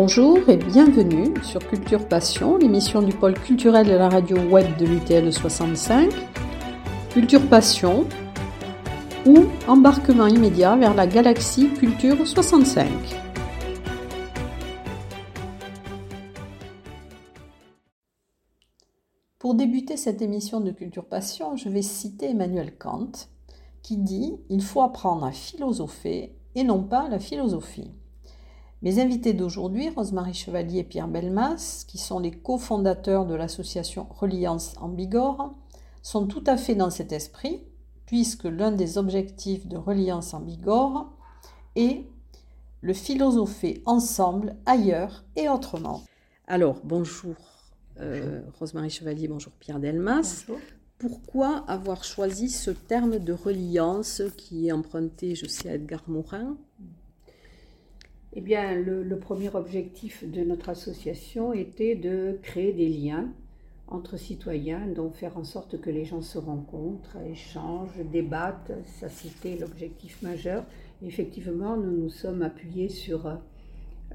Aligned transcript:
Bonjour 0.00 0.48
et 0.48 0.56
bienvenue 0.56 1.34
sur 1.42 1.58
Culture 1.58 2.06
Passion, 2.06 2.56
l'émission 2.56 3.02
du 3.02 3.12
pôle 3.12 3.34
culturel 3.34 3.84
de 3.84 3.94
la 3.94 4.08
radio 4.08 4.36
web 4.48 4.76
de 4.76 4.86
l'UTL 4.86 5.32
65. 5.32 6.12
Culture 7.10 7.44
Passion 7.48 8.06
ou 9.26 9.46
embarquement 9.66 10.28
immédiat 10.28 10.76
vers 10.76 10.94
la 10.94 11.08
galaxie 11.08 11.70
Culture 11.70 12.24
65. 12.24 12.88
Pour 19.40 19.56
débuter 19.56 19.96
cette 19.96 20.22
émission 20.22 20.60
de 20.60 20.70
Culture 20.70 21.06
Passion, 21.06 21.56
je 21.56 21.68
vais 21.68 21.82
citer 21.82 22.26
Emmanuel 22.26 22.78
Kant 22.78 23.10
qui 23.82 23.96
dit 23.96 24.36
Il 24.48 24.62
faut 24.62 24.82
apprendre 24.82 25.24
à 25.24 25.32
philosopher 25.32 26.36
et 26.54 26.62
non 26.62 26.84
pas 26.84 27.08
la 27.08 27.18
philosophie. 27.18 27.97
Mes 28.80 29.00
invités 29.00 29.32
d'aujourd'hui, 29.32 29.88
Rosemary 29.88 30.34
Chevalier 30.34 30.78
et 30.78 30.84
Pierre 30.84 31.08
Belmas, 31.08 31.84
qui 31.88 31.98
sont 31.98 32.20
les 32.20 32.30
cofondateurs 32.30 33.26
de 33.26 33.34
l'association 33.34 34.06
Reliance 34.08 34.74
en 34.80 34.88
Bigorre, 34.88 35.52
sont 36.00 36.26
tout 36.26 36.44
à 36.46 36.56
fait 36.56 36.76
dans 36.76 36.90
cet 36.90 37.10
esprit, 37.10 37.60
puisque 38.06 38.44
l'un 38.44 38.70
des 38.70 38.96
objectifs 38.96 39.66
de 39.66 39.76
Reliance 39.76 40.32
en 40.32 40.40
Bigorre 40.40 41.10
est 41.74 42.06
le 42.80 42.94
philosopher 42.94 43.82
ensemble, 43.84 44.54
ailleurs 44.64 45.24
et 45.34 45.48
autrement. 45.48 46.04
Alors, 46.46 46.80
bonjour, 46.84 47.34
euh, 47.98 48.42
Rosemary 48.60 48.90
Chevalier, 48.90 49.26
bonjour 49.26 49.52
Pierre 49.58 49.80
Delmas. 49.80 50.44
Bonjour. 50.46 50.62
Pourquoi 50.98 51.64
avoir 51.66 52.04
choisi 52.04 52.48
ce 52.48 52.70
terme 52.70 53.18
de 53.18 53.32
reliance 53.32 54.22
qui 54.36 54.68
est 54.68 54.72
emprunté, 54.72 55.34
je 55.34 55.46
sais, 55.46 55.68
à 55.68 55.74
Edgar 55.74 56.02
Morin? 56.06 56.56
Eh 58.34 58.40
bien, 58.40 58.74
le, 58.74 59.18
premier 59.18 59.54
objectif 59.54 60.28
de 60.30 60.42
notre 60.42 60.68
association 60.68 61.52
était 61.52 61.94
de 61.94 62.38
créer 62.42 62.72
des 62.72 62.88
liens 62.88 63.32
entre 63.86 64.18
citoyens, 64.18 64.86
donc 64.86 65.14
faire 65.14 65.38
en 65.38 65.44
sorte 65.44 65.80
que 65.80 65.88
les 65.88 66.04
gens 66.04 66.20
se 66.20 66.36
rencontrent, 66.36 67.16
échangent, 67.26 68.04
débattent. 68.12 68.72
Ça, 68.84 69.08
c'était 69.08 69.56
l'objectif 69.56 70.20
majeur. 70.20 70.64
Effectivement, 71.02 71.76
nous 71.78 71.90
nous 71.90 72.10
sommes 72.10 72.42
appuyés 72.42 72.90
sur 72.90 73.38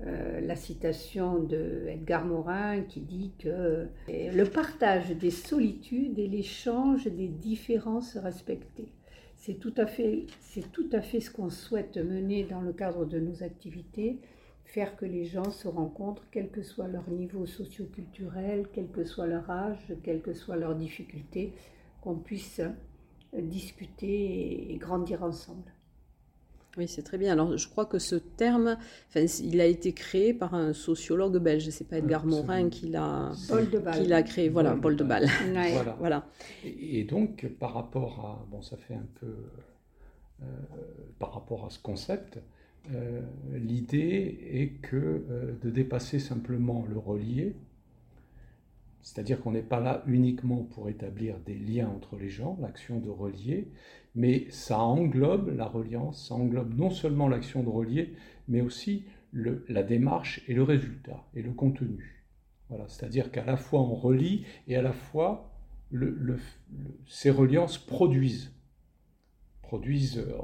euh, 0.05 0.41
la 0.41 0.55
citation 0.55 1.39
de 1.39 1.85
Edgar 1.87 2.25
Morin 2.25 2.81
qui 2.81 3.01
dit 3.01 3.31
que 3.39 3.87
le 4.07 4.43
partage 4.43 5.09
des 5.09 5.31
solitudes 5.31 6.19
et 6.19 6.27
l'échange 6.27 7.05
des 7.07 7.27
différences 7.27 8.15
respectées. 8.17 8.91
C'est 9.45 9.59
tout 9.59 9.73
à 9.75 9.85
fait, 9.87 11.19
ce 11.19 11.29
qu'on 11.29 11.49
souhaite 11.49 11.97
mener 11.97 12.45
dans 12.45 12.61
le 12.61 12.71
cadre 12.71 13.03
de 13.03 13.19
nos 13.19 13.43
activités, 13.43 14.19
faire 14.63 14.95
que 14.95 15.05
les 15.05 15.25
gens 15.25 15.51
se 15.51 15.67
rencontrent, 15.67 16.23
quel 16.31 16.49
que 16.49 16.63
soit 16.63 16.87
leur 16.87 17.09
niveau 17.09 17.45
socio-culturel, 17.45 18.67
quel 18.71 18.87
que 18.87 19.03
soit 19.03 19.27
leur 19.27 19.49
âge, 19.49 19.93
quelles 20.01 20.21
que 20.21 20.33
soient 20.33 20.55
leurs 20.55 20.75
difficultés, 20.75 21.51
qu'on 21.99 22.15
puisse 22.15 22.61
discuter 23.33 24.71
et 24.71 24.77
grandir 24.77 25.23
ensemble. 25.23 25.72
Oui, 26.75 26.87
c'est 26.87 27.03
très 27.03 27.19
bien. 27.19 27.31
Alors, 27.31 27.55
je 27.55 27.67
crois 27.69 27.85
que 27.85 27.99
ce 27.99 28.15
terme, 28.15 28.77
enfin, 29.07 29.25
il 29.43 29.61
a 29.61 29.65
été 29.65 29.93
créé 29.93 30.33
par 30.33 30.55
un 30.55 30.73
sociologue 30.73 31.37
belge. 31.37 31.69
C'est 31.69 31.87
pas 31.87 31.99
Edgar 31.99 32.25
Morin 32.25 32.69
qui 32.69 32.87
l'a, 32.87 33.31
qui 33.93 34.07
l'a 34.07 34.23
créé. 34.23 34.49
Voilà, 34.49 34.75
Paul 34.75 34.95
de 34.95 35.03
Bâle. 35.03 35.25
Ouais. 35.53 35.73
Voilà. 35.73 35.95
Voilà. 35.99 36.27
Et, 36.65 36.99
et 36.99 37.03
donc, 37.03 37.47
par 37.59 37.73
rapport 37.75 38.25
à, 38.25 38.47
bon, 38.49 38.63
ça 38.63 38.77
fait 38.77 38.95
un 38.95 39.07
peu, 39.19 39.35
euh, 40.41 40.45
par 41.19 41.33
rapport 41.33 41.65
à 41.65 41.69
ce 41.69 41.77
concept, 41.79 42.39
euh, 42.91 43.21
l'idée 43.53 44.39
est 44.51 44.81
que 44.81 44.95
euh, 44.97 45.53
de 45.61 45.69
dépasser 45.69 46.19
simplement 46.19 46.85
le 46.89 46.97
relier, 46.97 47.55
c'est-à-dire 49.01 49.39
qu'on 49.41 49.51
n'est 49.51 49.61
pas 49.61 49.79
là 49.79 50.03
uniquement 50.07 50.63
pour 50.63 50.89
établir 50.89 51.37
des 51.45 51.55
liens 51.55 51.89
entre 51.89 52.17
les 52.17 52.29
gens, 52.29 52.57
l'action 52.61 52.99
de 52.99 53.09
relier, 53.09 53.67
mais 54.15 54.47
ça 54.49 54.79
englobe 54.79 55.55
la 55.55 55.65
reliance, 55.65 56.27
ça 56.27 56.35
englobe 56.35 56.75
non 56.75 56.89
seulement 56.89 57.27
l'action 57.27 57.63
de 57.63 57.69
relier, 57.69 58.13
mais 58.47 58.61
aussi 58.61 59.05
la 59.33 59.81
démarche 59.83 60.41
et 60.47 60.53
le 60.53 60.63
résultat, 60.63 61.25
et 61.33 61.41
le 61.41 61.51
contenu. 61.51 62.23
Voilà, 62.69 62.87
c'est-à-dire 62.87 63.31
qu'à 63.31 63.43
la 63.43 63.57
fois 63.57 63.81
on 63.81 63.95
relie 63.95 64.45
et 64.67 64.75
à 64.75 64.81
la 64.81 64.93
fois 64.93 65.49
ces 67.07 67.29
reliances 67.29 67.77
produisent, 67.77 68.53
produisent 69.61 70.19
euh, 70.19 70.37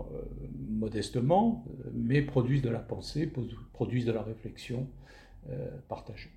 modestement, 0.69 1.65
euh, 1.85 1.89
mais 1.93 2.21
produisent 2.21 2.61
de 2.61 2.69
la 2.69 2.79
pensée, 2.79 3.31
produisent 3.73 4.05
de 4.05 4.11
la 4.11 4.21
réflexion 4.21 4.87
euh, 5.49 5.69
partagée. 5.87 6.31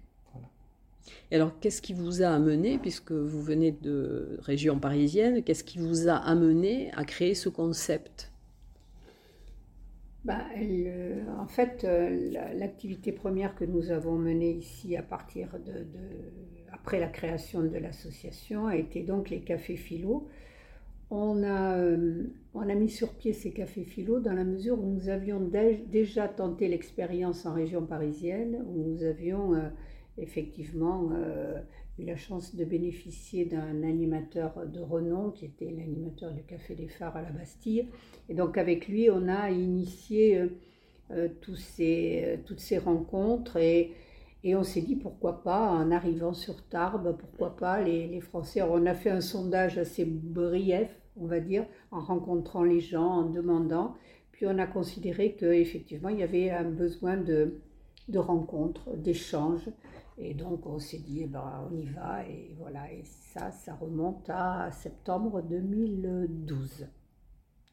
Alors, 1.33 1.59
qu'est-ce 1.61 1.83
qui 1.83 1.95
vous 1.95 2.23
a 2.23 2.29
amené, 2.29 2.79
puisque 2.79 3.11
vous 3.13 3.43
venez 3.43 3.73
de 3.73 4.39
région 4.43 4.79
parisienne, 4.79 5.43
qu'est-ce 5.43 5.65
qui 5.65 5.79
vous 5.79 6.09
a 6.09 6.15
amené 6.17 6.91
à 6.97 7.05
créer 7.05 7.35
ce 7.35 7.49
concept? 7.49 8.31
Bah, 10.25 10.39
elle, 10.55 11.25
en 11.41 11.47
fait, 11.49 11.83
euh, 11.85 12.31
la- 12.31 12.55
l'activité 12.55 13.11
première 13.11 13.57
que 13.57 13.65
nous 13.65 13.91
avons 13.91 14.17
menée 14.17 14.53
ici 14.53 14.97
à 14.97 15.03
partir 15.03 15.49
de, 15.67 15.85
après 16.73 17.01
la 17.01 17.09
création 17.09 17.63
de 17.63 17.77
l'association 17.77 18.67
a 18.69 18.77
été 18.77 19.03
donc 19.03 19.31
les 19.31 19.41
cafés 19.41 19.77
philo. 19.77 20.29
On 21.11 21.43
a, 21.45 21.79
euh, 21.79 22.25
on 22.55 22.69
a 22.69 22.75
mis 22.75 22.91
sur 22.91 23.15
pied 23.15 23.33
ces 23.35 23.53
cafés 23.53 23.85
philo 23.85 24.21
dans 24.21 24.35
la 24.35 24.45
mesure 24.45 24.81
où 24.83 24.87
nous 24.87 25.09
avions 25.11 25.41
dé- 25.41 25.85
déjà 25.91 26.29
tenté 26.29 26.69
l'expérience 26.69 27.47
en 27.47 27.55
région 27.55 27.87
parisienne, 27.87 28.65
où 28.69 28.83
nous 28.91 29.05
avions 29.05 29.55
euh, 29.55 29.69
effectivement 30.19 31.11
euh, 31.13 31.61
eu 31.99 32.05
la 32.05 32.17
chance 32.17 32.55
de 32.55 32.65
bénéficier 32.65 33.45
d'un 33.45 33.83
animateur 33.83 34.67
de 34.67 34.81
renom 34.81 35.31
qui 35.31 35.47
était 35.47 35.71
l'animateur 35.71 36.33
du 36.33 36.43
Café 36.43 36.75
des 36.75 36.89
Phares 36.89 37.17
à 37.17 37.23
la 37.23 37.31
Bastille. 37.31 37.87
Et 38.29 38.35
donc 38.35 38.59
avec 38.59 38.89
lui, 38.89 39.11
on 39.11 39.29
a 39.29 39.51
initié 39.51 40.39
euh, 40.39 40.49
euh, 41.11 41.29
ces, 41.57 42.41
toutes 42.47 42.61
ces 42.61 42.79
rencontres 42.79 43.57
et, 43.57 43.93
et 44.45 44.57
on 44.57 44.65
s'est 44.65 44.81
dit 44.81 44.97
pourquoi 44.97 45.43
pas, 45.43 45.71
en 45.71 45.91
arrivant 45.91 46.35
sur 46.35 46.63
Tarbes, 46.69 47.17
pourquoi 47.19 47.57
pas 47.57 47.81
les, 47.81 48.07
les 48.07 48.21
Français. 48.21 48.63
On 48.63 48.87
a 48.87 48.95
fait 48.95 49.11
un 49.11 49.21
sondage 49.21 49.79
assez 49.79 50.05
brief, 50.05 50.89
on 51.17 51.27
va 51.27 51.41
dire, 51.41 51.65
en 51.91 52.01
rencontrant 52.01 52.65
les 52.65 52.81
gens, 52.81 53.07
en 53.07 53.31
demandant. 53.31 53.95
Puis 54.33 54.47
on 54.47 54.59
a 54.59 54.67
considéré 54.67 55.37
qu'effectivement, 55.39 56.09
il 56.09 56.19
y 56.19 56.23
avait 56.23 56.51
un 56.51 56.65
besoin 56.65 57.17
de, 57.17 57.61
de 58.09 58.19
rencontres, 58.19 58.97
d'échanges. 58.97 59.69
Et 60.19 60.35
donc 60.35 60.67
on 60.67 60.79
s'est 60.79 60.99
dit, 60.99 61.23
eh 61.23 61.27
ben, 61.27 61.69
on 61.71 61.77
y 61.77 61.87
va. 61.87 62.27
Et 62.27 62.55
voilà, 62.59 62.93
et 62.93 63.03
ça, 63.05 63.51
ça 63.51 63.75
remonte 63.75 64.29
à 64.29 64.71
septembre 64.73 65.43
2012. 65.43 66.87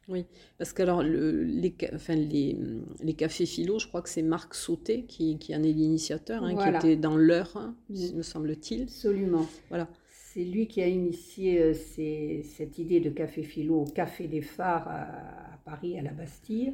Oui, 0.08 0.26
parce 0.58 0.72
que 0.72 0.82
alors, 0.82 1.02
le- 1.04 1.44
les, 1.44 1.72
enfin, 1.94 2.16
les, 2.16 2.56
les 3.00 3.14
cafés 3.14 3.46
philo, 3.46 3.78
je 3.78 3.86
crois 3.86 4.02
que 4.02 4.08
c'est 4.08 4.22
Marc 4.22 4.54
Sauté 4.54 5.04
qui, 5.04 5.38
qui 5.38 5.54
en 5.54 5.62
est 5.62 5.72
l'initiateur, 5.72 6.42
hein, 6.42 6.52
Voilà. 6.54 6.80
qui 6.80 6.86
était 6.88 6.96
dans 6.96 7.16
l'heure, 7.16 7.56
hein, 7.56 7.76
Mm. 7.90 8.16
me 8.16 8.22
semble-t-il. 8.22 8.82
Absolument. 8.82 9.46
Voilà. 9.68 9.88
C'est 10.08 10.44
lui 10.44 10.66
qui 10.66 10.82
a 10.82 10.88
initié 10.88 11.60
euh, 11.60 11.74
ces- 11.74 12.42
cette 12.44 12.78
idée 12.78 12.98
de 13.00 13.10
café 13.10 13.42
philo 13.42 13.82
au 13.82 13.84
Café 13.84 14.26
des 14.26 14.42
Phares 14.42 14.88
à, 14.88 15.02
à 15.54 15.58
Paris, 15.64 15.96
à 15.98 16.02
la 16.02 16.12
Bastille. 16.12 16.72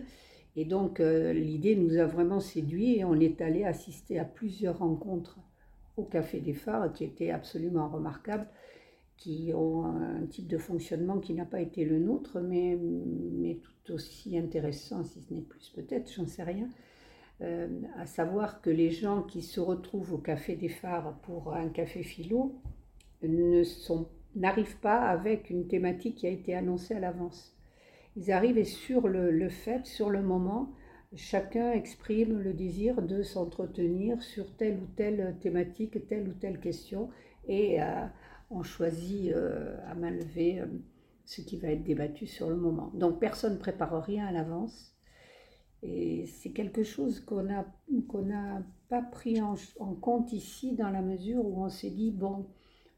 Et 0.57 0.65
donc 0.65 1.01
euh, 1.01 1.35
l'idée 1.35 1.75
nous 1.77 1.99
a 1.99 2.07
vraiment 2.07 2.41
séduit 2.41 2.97
et 2.99 3.05
on 3.05 3.15
est 3.21 3.43
allé 3.43 3.65
assister 3.65 4.19
à 4.19 4.25
plusieurs 4.25 4.79
rencontres 4.79 5.39
au 5.97 6.05
Café 6.05 6.41
des 6.41 6.55
Phares 6.55 6.93
qui 6.93 7.05
étaient 7.05 7.31
absolument 7.31 7.89
remarquables, 7.89 8.49
qui 9.17 9.53
ont 9.55 9.85
un 9.87 10.27
type 10.27 10.47
de 10.49 10.59
fonctionnement 10.59 11.19
qui 11.21 11.35
n'a 11.35 11.47
pas 11.47 11.61
été 11.61 11.85
le 11.85 11.99
nôtre, 11.99 12.41
mais, 12.41 12.79
mais 12.81 13.61
tout 13.85 13.95
aussi 13.95 14.39
intéressant, 14.39 15.05
si 15.05 15.23
ce 15.23 15.33
n'est 15.35 15.43
plus 15.43 15.71
peut-être, 15.75 16.13
j'en 16.13 16.27
sais 16.27 16.43
rien. 16.43 16.69
Euh, 17.43 17.69
à 17.99 18.07
savoir 18.07 18.63
que 18.63 18.71
les 18.71 18.91
gens 18.91 19.23
qui 19.23 19.43
se 19.43 19.61
retrouvent 19.61 20.15
au 20.15 20.19
Café 20.19 20.57
des 20.57 20.69
Phares 20.71 21.15
pour 21.23 21.55
un 21.55 21.69
café 21.69 22.03
philo 22.03 22.55
ne 23.23 23.63
sont- 23.65 24.09
n'arrivent 24.37 24.79
pas 24.81 25.01
avec 25.09 25.51
une 25.51 25.67
thématique 25.69 26.17
qui 26.17 26.27
a 26.27 26.31
été 26.31 26.55
annoncée 26.55 26.95
à 26.95 27.01
l'avance. 27.01 27.55
Ils 28.17 28.33
arrivent 28.33 28.65
sur 28.65 29.09
le, 29.09 29.31
le 29.31 29.49
fait, 29.51 29.87
sur 29.87 30.11
le 30.11 30.23
moment, 30.23 30.71
chacun 31.17 31.73
exprime 31.73 32.39
le 32.39 32.53
désir 32.53 33.03
de 33.03 33.23
s'entretenir 33.23 34.23
sur 34.23 34.55
telle 34.57 34.79
ou 34.79 34.87
telle 34.97 35.37
thématique, 35.41 36.07
telle 36.09 36.29
ou 36.29 36.33
telle 36.33 36.61
question, 36.61 37.11
et 37.49 37.83
euh, 37.83 38.07
on 38.51 38.63
choisit 38.63 39.33
euh, 39.33 39.77
à 39.91 39.95
main 39.95 40.11
levée 40.11 40.61
euh, 40.61 40.67
ce 41.25 41.41
qui 41.41 41.59
va 41.59 41.69
être 41.69 41.85
débattu 41.85 42.27
sur 42.27 42.49
le 42.49 42.57
moment. 42.57 42.91
Donc 42.95 43.19
personne 43.21 43.55
ne 43.55 43.59
prépare 43.59 44.03
rien 44.05 44.27
à 44.27 44.33
l'avance. 44.33 44.93
Et 45.83 46.27
c'est 46.27 46.51
quelque 46.51 46.83
chose 46.83 47.21
qu'on 47.21 47.43
n'a 47.43 48.63
pas 48.89 49.03
pris 49.03 49.41
en 49.41 49.57
compte 49.95 50.33
ici 50.33 50.75
dans 50.75 50.91
la 50.91 51.03
mesure 51.03 51.45
où 51.45 51.63
on 51.63 51.69
s'est 51.69 51.91
dit, 51.91 52.11
bon, 52.11 52.47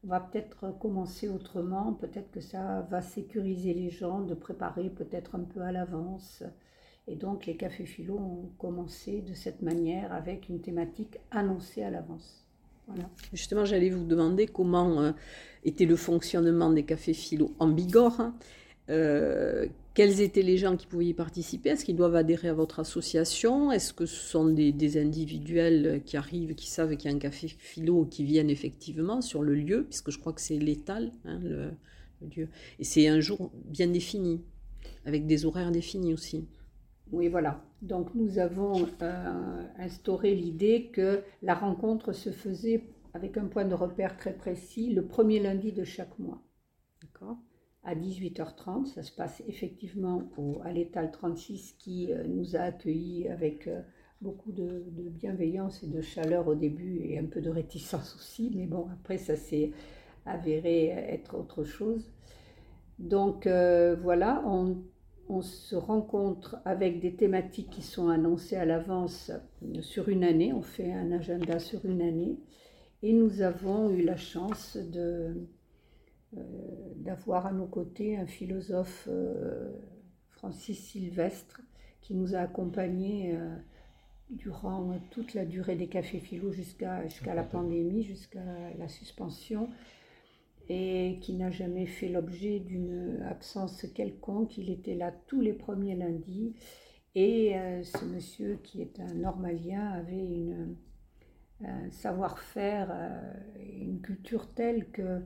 on 0.03 0.07
va 0.07 0.19
peut-être 0.21 0.77
commencer 0.79 1.27
autrement, 1.27 1.93
peut-être 1.93 2.31
que 2.31 2.39
ça 2.39 2.87
va 2.89 3.01
sécuriser 3.01 3.73
les 3.73 3.89
gens 3.89 4.21
de 4.21 4.33
préparer 4.33 4.89
peut-être 4.89 5.35
un 5.35 5.43
peu 5.43 5.61
à 5.61 5.71
l'avance. 5.71 6.43
Et 7.09 7.15
donc 7.15 7.47
les 7.47 7.55
cafés 7.55 7.85
philo 7.85 8.15
ont 8.15 8.49
commencé 8.59 9.21
de 9.21 9.33
cette 9.33 9.63
manière 9.63 10.13
avec 10.13 10.47
une 10.47 10.61
thématique 10.61 11.17
annoncée 11.31 11.81
à 11.81 11.89
l'avance. 11.89 12.45
Justement, 13.33 13.65
j'allais 13.65 13.89
vous 13.89 14.03
demander 14.03 14.47
comment 14.47 15.01
euh, 15.01 15.11
était 15.63 15.85
le 15.85 15.95
fonctionnement 15.95 16.71
des 16.71 16.83
cafés 16.83 17.13
philo 17.13 17.51
en 17.59 17.67
Bigorre. 17.67 18.19
Hein. 18.19 18.35
Euh, 18.89 19.67
quels 19.93 20.21
étaient 20.21 20.41
les 20.41 20.57
gens 20.57 20.77
qui 20.77 20.87
pouvaient 20.87 21.07
y 21.07 21.13
participer? 21.13 21.69
Est-ce 21.69 21.85
qu'ils 21.85 21.95
doivent 21.95 22.15
adhérer 22.15 22.47
à 22.47 22.53
votre 22.53 22.79
association? 22.79 23.71
Est-ce 23.71 23.93
que 23.93 24.05
ce 24.05 24.15
sont 24.15 24.45
des, 24.45 24.97
individuels 24.97 26.01
qui 26.05 26.17
arrivent, 26.17 26.55
qui 26.55 26.67
savent 26.67 26.95
qu'il 26.95 27.09
y 27.09 27.13
a 27.13 27.15
un 27.15 27.19
café 27.19 27.47
philo, 27.47 28.05
qui 28.05 28.23
viennent 28.23 28.49
effectivement 28.49 29.21
sur 29.21 29.43
le 29.43 29.53
lieu, 29.53 29.83
puisque 29.83 30.11
je 30.11 30.19
crois 30.19 30.33
que 30.33 30.41
c'est 30.41 30.57
l'étal, 30.57 31.11
hein, 31.25 31.39
le, 31.43 31.71
lieu. 32.35 32.47
Et 32.79 32.83
c'est 32.83 33.07
un 33.07 33.19
jour 33.19 33.51
bien 33.65 33.87
défini, 33.87 34.41
avec 35.05 35.27
des 35.27 35.45
horaires 35.45 35.71
définis 35.71 36.13
aussi. 36.13 36.45
Oui, 37.11 37.27
voilà. 37.27 37.61
Donc 37.81 38.13
nous 38.13 38.37
avons 38.37 38.87
euh, 39.01 39.63
instauré 39.77 40.35
l'idée 40.35 40.91
que 40.93 41.23
la 41.41 41.55
rencontre 41.55 42.11
se 42.11 42.29
faisait 42.29 42.83
avec 43.13 43.37
un 43.37 43.45
point 43.45 43.65
de 43.65 43.73
repère 43.73 44.15
très 44.15 44.33
précis 44.33 44.93
le 44.93 45.05
premier 45.05 45.39
lundi 45.39 45.71
de 45.71 45.83
chaque 45.83 46.19
mois. 46.19 46.43
D'accord? 47.01 47.37
À 47.83 47.95
18h30. 47.95 48.85
Ça 48.85 49.01
se 49.01 49.11
passe 49.11 49.41
effectivement 49.47 50.29
au, 50.37 50.59
à 50.63 50.71
l'étal 50.71 51.09
36 51.11 51.73
qui 51.79 52.13
euh, 52.13 52.23
nous 52.27 52.55
a 52.55 52.59
accueillis 52.59 53.27
avec 53.27 53.67
euh, 53.67 53.81
beaucoup 54.21 54.51
de, 54.51 54.83
bienveillance 54.89 55.81
et 55.81 55.87
de 55.87 56.01
chaleur 56.01 56.47
au 56.47 56.55
début 56.55 56.99
et 56.99 57.17
un 57.17 57.25
peu 57.25 57.41
de 57.41 57.49
réticence 57.49 58.15
aussi. 58.17 58.51
Mais 58.53 58.67
bon, 58.67 58.87
après, 58.93 59.17
ça 59.17 59.35
s'est 59.35 59.71
avéré 60.25 60.87
être 60.87 61.35
autre 61.35 61.63
chose. 61.63 62.11
Donc 62.99 63.47
voilà, 63.47 64.43
on, 64.45 64.83
on, 65.29 65.41
se 65.41 65.75
rencontre 65.75 66.57
avec 66.65 66.99
des 66.99 67.15
thématiques 67.15 67.69
qui 67.69 67.81
sont 67.81 68.09
annoncées 68.09 68.55
à 68.55 68.65
l'avance 68.65 69.31
sur 69.81 70.09
une 70.09 70.23
année. 70.23 70.51
On 70.53 70.61
fait 70.61 70.91
un 70.91 71.11
agenda 71.11 71.59
sur 71.59 71.85
une 71.85 72.01
année. 72.01 72.37
Et 73.01 73.13
nous 73.13 73.41
avons 73.41 73.89
eu 73.91 74.03
la 74.03 74.17
chance 74.17 74.75
de 74.75 75.47
euh, 76.37 76.41
d'avoir 76.97 77.47
à 77.47 77.51
nos 77.51 77.65
côtés 77.65 78.15
un 78.15 78.27
philosophe, 78.27 79.07
euh, 79.09 79.71
Francis 80.29 80.77
Sylvestre, 80.77 81.61
qui 82.01 82.13
nous 82.13 82.35
a 82.35 82.39
accompagnés 82.39 83.35
euh, 83.35 83.55
durant 84.29 84.99
toute 85.09 85.33
la 85.33 85.43
durée 85.43 85.75
des 85.75 85.87
cafés 85.87 86.19
philo 86.19 86.51
jusqu'à 86.51 87.07
jusqu'à 87.07 87.33
la 87.33 87.43
pandémie, 87.43 88.03
jusqu'à 88.03 88.43
la 88.77 88.87
suspension, 88.87 89.69
et 90.69 91.17
qui 91.21 91.33
n'a 91.33 91.49
jamais 91.49 91.87
fait 91.87 92.09
l'objet 92.09 92.59
d'une 92.59 93.21
absence 93.27 93.85
quelconque. 93.93 94.57
Il 94.57 94.69
était 94.69 94.95
là 94.95 95.11
tous 95.27 95.41
les 95.41 95.53
premiers 95.53 95.95
lundis, 95.95 96.53
et 97.15 97.55
ce 97.83 98.05
monsieur 98.05 98.59
qui 98.63 98.81
est 98.81 98.99
un 98.99 99.15
normalien 99.15 99.89
avait 99.89 100.25
une, 100.25 100.75
un 101.65 101.89
savoir-faire, 101.91 102.93
une 103.81 103.99
culture 104.01 104.53
telle 104.53 104.91
que 104.91 105.21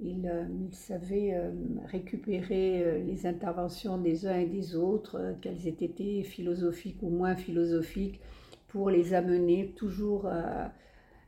euh, 0.00 0.44
il, 0.48 0.74
savait 0.74 1.34
euh, 1.34 1.50
récupérer 1.86 2.82
euh, 2.84 2.98
les 3.02 3.26
interventions 3.26 3.98
des 3.98 4.26
uns 4.26 4.38
et 4.38 4.46
des 4.46 4.76
autres, 4.76 5.34
qu'elles 5.40 5.66
aient 5.66 5.70
été 5.70 6.22
philosophiques 6.22 7.02
ou 7.02 7.10
moins 7.10 7.34
philosophiques, 7.34 8.20
pour 8.68 8.90
les 8.90 9.14
amener 9.14 9.72
toujours 9.76 10.28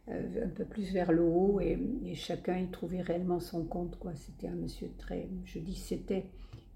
un 0.08 0.48
peu 0.48 0.64
plus 0.64 0.92
vers 0.92 1.12
le 1.12 1.22
haut 1.22 1.60
et, 1.60 1.78
chacun 2.14 2.58
y 2.58 2.68
trouvait 2.70 3.02
réellement 3.02 3.40
son 3.40 3.64
compte. 3.64 3.98
Quoi. 3.98 4.14
C'était 4.14 4.48
un 4.48 4.54
monsieur 4.54 4.90
très, 4.98 5.28
je 5.44 5.58
dis 5.58 5.76
c'était, 5.76 6.26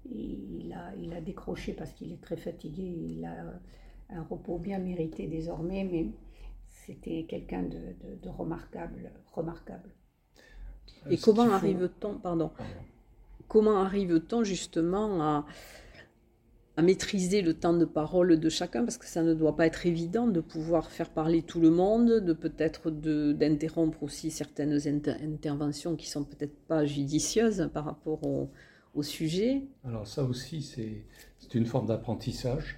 il 0.09 0.73
a, 0.73 0.93
il 0.95 1.13
a 1.13 1.21
décroché 1.21 1.73
parce 1.73 1.91
qu'il 1.91 2.11
est 2.11 2.21
très 2.21 2.37
fatigué, 2.37 2.83
il 2.83 3.25
a 3.25 3.59
un 4.09 4.23
repos 4.23 4.57
bien 4.57 4.79
mérité 4.79 5.27
désormais, 5.27 5.83
mais 5.83 6.07
c'était 6.67 7.25
quelqu'un 7.27 7.63
de, 7.63 7.95
de 8.21 8.29
remarquable, 8.29 9.11
remarquable. 9.33 9.89
Et 11.09 11.17
comment 11.17 11.49
arrive-t-on, 11.49 12.15
pardon, 12.19 12.51
comment 13.47 13.81
arrive-t-on 13.81 14.43
justement 14.43 15.21
à, 15.21 15.45
à 16.77 16.81
maîtriser 16.81 17.41
le 17.41 17.53
temps 17.53 17.73
de 17.73 17.85
parole 17.85 18.39
de 18.39 18.49
chacun 18.49 18.83
parce 18.83 18.97
que 18.97 19.05
ça 19.05 19.23
ne 19.23 19.33
doit 19.33 19.55
pas 19.55 19.65
être 19.65 19.85
évident 19.85 20.27
de 20.27 20.41
pouvoir 20.41 20.91
faire 20.91 21.09
parler 21.09 21.41
tout 21.41 21.61
le 21.61 21.69
monde, 21.69 22.19
de 22.19 22.33
peut-être 22.33 22.91
d'interrompre 22.91 24.03
aussi 24.03 24.29
certaines 24.29 24.79
interventions 25.23 25.95
qui 25.95 26.09
sont 26.09 26.25
peut-être 26.25 26.55
pas 26.67 26.85
judicieuses 26.85 27.69
par 27.73 27.85
rapport 27.85 28.23
au, 28.23 28.49
sujet. 29.01 29.63
Alors 29.83 30.07
ça 30.07 30.23
aussi 30.23 30.61
c'est 30.61 31.53
une 31.53 31.65
forme 31.65 31.87
d'apprentissage. 31.87 32.77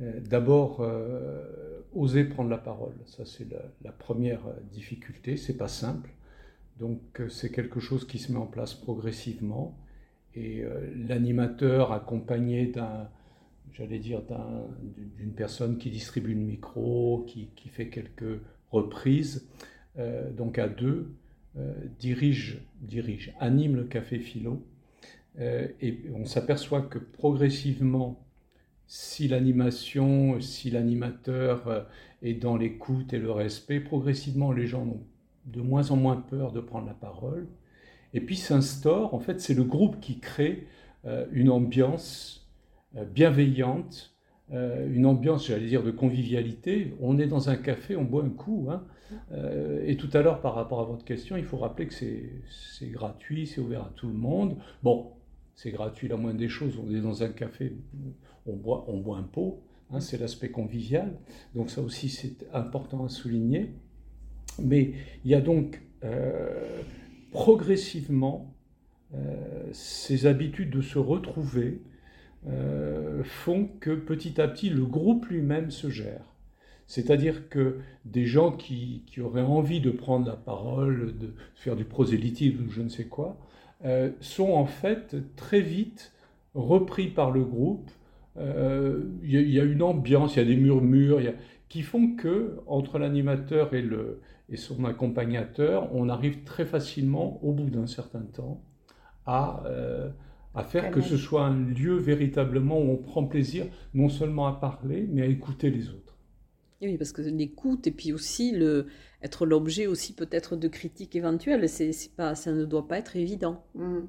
Euh, 0.00 0.20
d'abord, 0.20 0.80
euh, 0.80 1.80
oser 1.94 2.24
prendre 2.24 2.50
la 2.50 2.58
parole, 2.58 2.94
ça 3.06 3.24
c'est 3.24 3.50
la, 3.50 3.62
la, 3.82 3.92
première 3.92 4.42
difficulté, 4.72 5.38
c'est 5.38 5.56
pas 5.56 5.68
simple. 5.68 6.10
Donc 6.78 7.00
euh, 7.20 7.28
c'est 7.28 7.50
quelque 7.50 7.80
chose 7.80 8.06
qui 8.06 8.18
se 8.18 8.32
met 8.32 8.38
en 8.38 8.46
place 8.46 8.74
progressivement. 8.74 9.74
Et 10.34 10.62
euh, 10.62 10.90
l'animateur 11.08 11.92
accompagné 11.92 12.66
d'un, 12.66 13.08
j'allais 13.72 13.98
dire, 13.98 14.22
d'une 15.16 15.32
personne 15.32 15.78
qui 15.78 15.90
distribue 15.90 16.34
le 16.34 16.40
micro, 16.40 17.24
qui, 17.26 17.68
fait 17.68 17.88
quelques 17.88 18.40
reprises, 18.70 19.48
euh, 19.98 20.30
donc 20.32 20.58
à 20.58 20.68
deux, 20.68 21.14
dirige, 21.98 22.62
dirige, 22.80 23.34
anime 23.38 23.76
le 23.76 23.84
café 23.84 24.18
philo. 24.18 24.64
et 25.38 26.00
on 26.14 26.24
s'aperçoit 26.24 26.80
que 26.80 26.98
progressivement, 26.98 28.24
si 28.86 29.28
l'animation, 29.28 30.40
si 30.40 30.70
l'animateur 30.70 31.86
est 32.22 32.32
dans 32.32 32.56
l'écoute 32.56 33.12
et 33.12 33.18
le 33.18 33.30
respect, 33.30 33.80
progressivement 33.80 34.50
les 34.50 34.66
gens 34.66 34.86
n'ont 34.86 35.04
de 35.46 35.60
moins 35.60 35.90
en 35.90 35.96
moins 35.96 36.16
peur 36.16 36.52
de 36.52 36.60
prendre 36.60 36.86
la 36.86 36.94
parole. 36.94 37.46
Et 38.14 38.20
puis 38.20 38.36
s'instaure, 38.36 39.14
en 39.14 39.20
fait, 39.20 39.40
c'est 39.40 39.54
le 39.54 39.64
groupe 39.64 40.00
qui 40.00 40.18
crée 40.18 40.66
euh, 41.04 41.26
une 41.32 41.50
ambiance 41.50 42.48
euh, 42.96 43.04
bienveillante, 43.04 44.14
euh, 44.52 44.86
une 44.92 45.06
ambiance, 45.06 45.46
j'allais 45.46 45.66
dire, 45.66 45.82
de 45.82 45.90
convivialité. 45.90 46.94
On 47.00 47.18
est 47.18 47.26
dans 47.26 47.48
un 47.48 47.56
café, 47.56 47.96
on 47.96 48.04
boit 48.04 48.24
un 48.24 48.30
coup. 48.30 48.68
Hein. 48.70 48.84
et 49.84 49.96
tout 49.96 50.08
à 50.14 50.22
l'heure, 50.22 50.40
par 50.40 50.54
rapport 50.54 50.80
à 50.80 50.84
votre 50.84 51.04
question, 51.04 51.36
il 51.36 51.44
faut 51.44 51.58
rappeler 51.58 51.86
que 51.86 51.94
c'est 51.94 52.88
gratuit, 52.88 53.46
c'est 53.46 53.60
ouvert 53.60 53.82
à 53.82 53.92
tout 53.94 54.08
le 54.08 54.14
monde. 54.14 54.56
Bon, 54.82 55.12
c'est 55.54 55.70
gratuit, 55.70 56.08
la 56.08 56.16
moindre 56.16 56.38
des 56.38 56.48
choses. 56.48 56.78
On 56.82 56.94
est 56.94 57.00
dans 57.00 57.22
un 57.22 57.28
café, 57.28 57.74
on 58.46 58.56
boit, 58.56 58.84
on 58.88 58.98
boit 58.98 59.18
un 59.18 59.22
pot. 59.22 59.62
Hein, 59.90 60.00
c'est 60.00 60.18
l'aspect 60.18 60.50
convivial. 60.50 61.12
Donc 61.54 61.70
ça 61.70 61.82
aussi, 61.82 62.08
c'est 62.08 62.46
important 62.54 63.04
à 63.04 63.08
souligner. 63.08 63.74
Mais 64.62 64.92
il 65.24 65.30
y 65.30 65.34
a 65.34 65.40
donc 65.40 65.82
progressivement 67.32 68.54
euh, 69.14 69.68
ces 69.72 70.26
habitudes 70.26 70.70
de 70.70 70.82
se 70.82 70.98
retrouver 70.98 71.82
euh, 72.46 73.22
font 73.24 73.68
que 73.80 73.90
petit 73.90 74.40
à 74.40 74.48
petit 74.48 74.70
le 74.70 74.84
groupe 74.84 75.26
lui-même 75.26 75.70
se 75.70 75.90
gère. 75.90 76.24
C'est-à-dire 76.86 77.48
que 77.48 77.78
des 78.04 78.26
gens 78.26 78.52
qui, 78.52 79.02
auraient 79.22 79.40
envie 79.40 79.80
de 79.80 79.90
prendre 79.90 80.26
la 80.26 80.36
parole, 80.36 81.16
de 81.18 81.34
faire 81.54 81.74
du 81.74 81.84
prosélytisme 81.84 82.66
ou 82.66 82.70
je 82.70 82.82
ne 82.82 82.88
sais 82.88 83.06
quoi, 83.06 83.38
sont 84.20 84.52
en 84.52 84.66
fait 84.66 85.16
très 85.34 85.60
vite 85.60 86.12
repris 86.54 87.08
par 87.08 87.30
le 87.30 87.44
groupe. 87.44 87.90
Il 88.36 89.30
y, 89.30 89.58
a 89.58 89.64
une 89.64 89.82
ambiance, 89.82 90.34
il 90.34 90.40
y 90.40 90.42
a 90.42 90.44
des 90.44 90.56
murmures, 90.56 91.20
qui 91.72 91.80
font 91.80 92.16
que 92.16 92.58
entre 92.66 92.98
l'animateur 92.98 93.72
et 93.72 93.80
le, 93.80 94.20
et 94.50 94.58
son 94.58 94.84
accompagnateur, 94.84 95.88
on 95.94 96.10
arrive 96.10 96.44
très 96.44 96.66
facilement, 96.66 97.42
au 97.42 97.52
bout 97.52 97.70
d'un 97.70 97.86
certain 97.86 98.20
temps, 98.20 98.62
à, 99.24 99.64
euh, 99.64 100.10
à 100.54 100.64
faire 100.64 100.90
que 100.90 101.00
ce 101.00 101.16
soit 101.16 101.46
un 101.46 101.58
lieu 101.58 101.94
véritablement 101.94 102.78
où 102.78 102.90
on 102.90 102.98
prend 102.98 103.24
plaisir 103.24 103.64
non 103.94 104.10
seulement 104.10 104.46
à 104.48 104.52
parler, 104.52 105.08
mais 105.10 105.22
à 105.22 105.24
écouter 105.24 105.70
les 105.70 105.88
autres. 105.88 106.18
Oui, 106.82 106.98
parce 106.98 107.12
que 107.12 107.22
l'écoute 107.22 107.86
et 107.86 107.90
puis 107.90 108.12
aussi 108.12 108.52
le, 108.52 108.88
être 109.22 109.46
l'objet 109.46 109.86
aussi 109.86 110.12
peut-être 110.12 110.56
de 110.56 110.68
critiques 110.68 111.16
éventuelles, 111.16 111.70
c'est, 111.70 111.92
pas, 112.14 112.34
ça 112.34 112.52
ne 112.52 112.66
doit 112.66 112.86
pas 112.86 112.98
être 112.98 113.16
évident. 113.16 113.64
Mmh. 113.76 114.00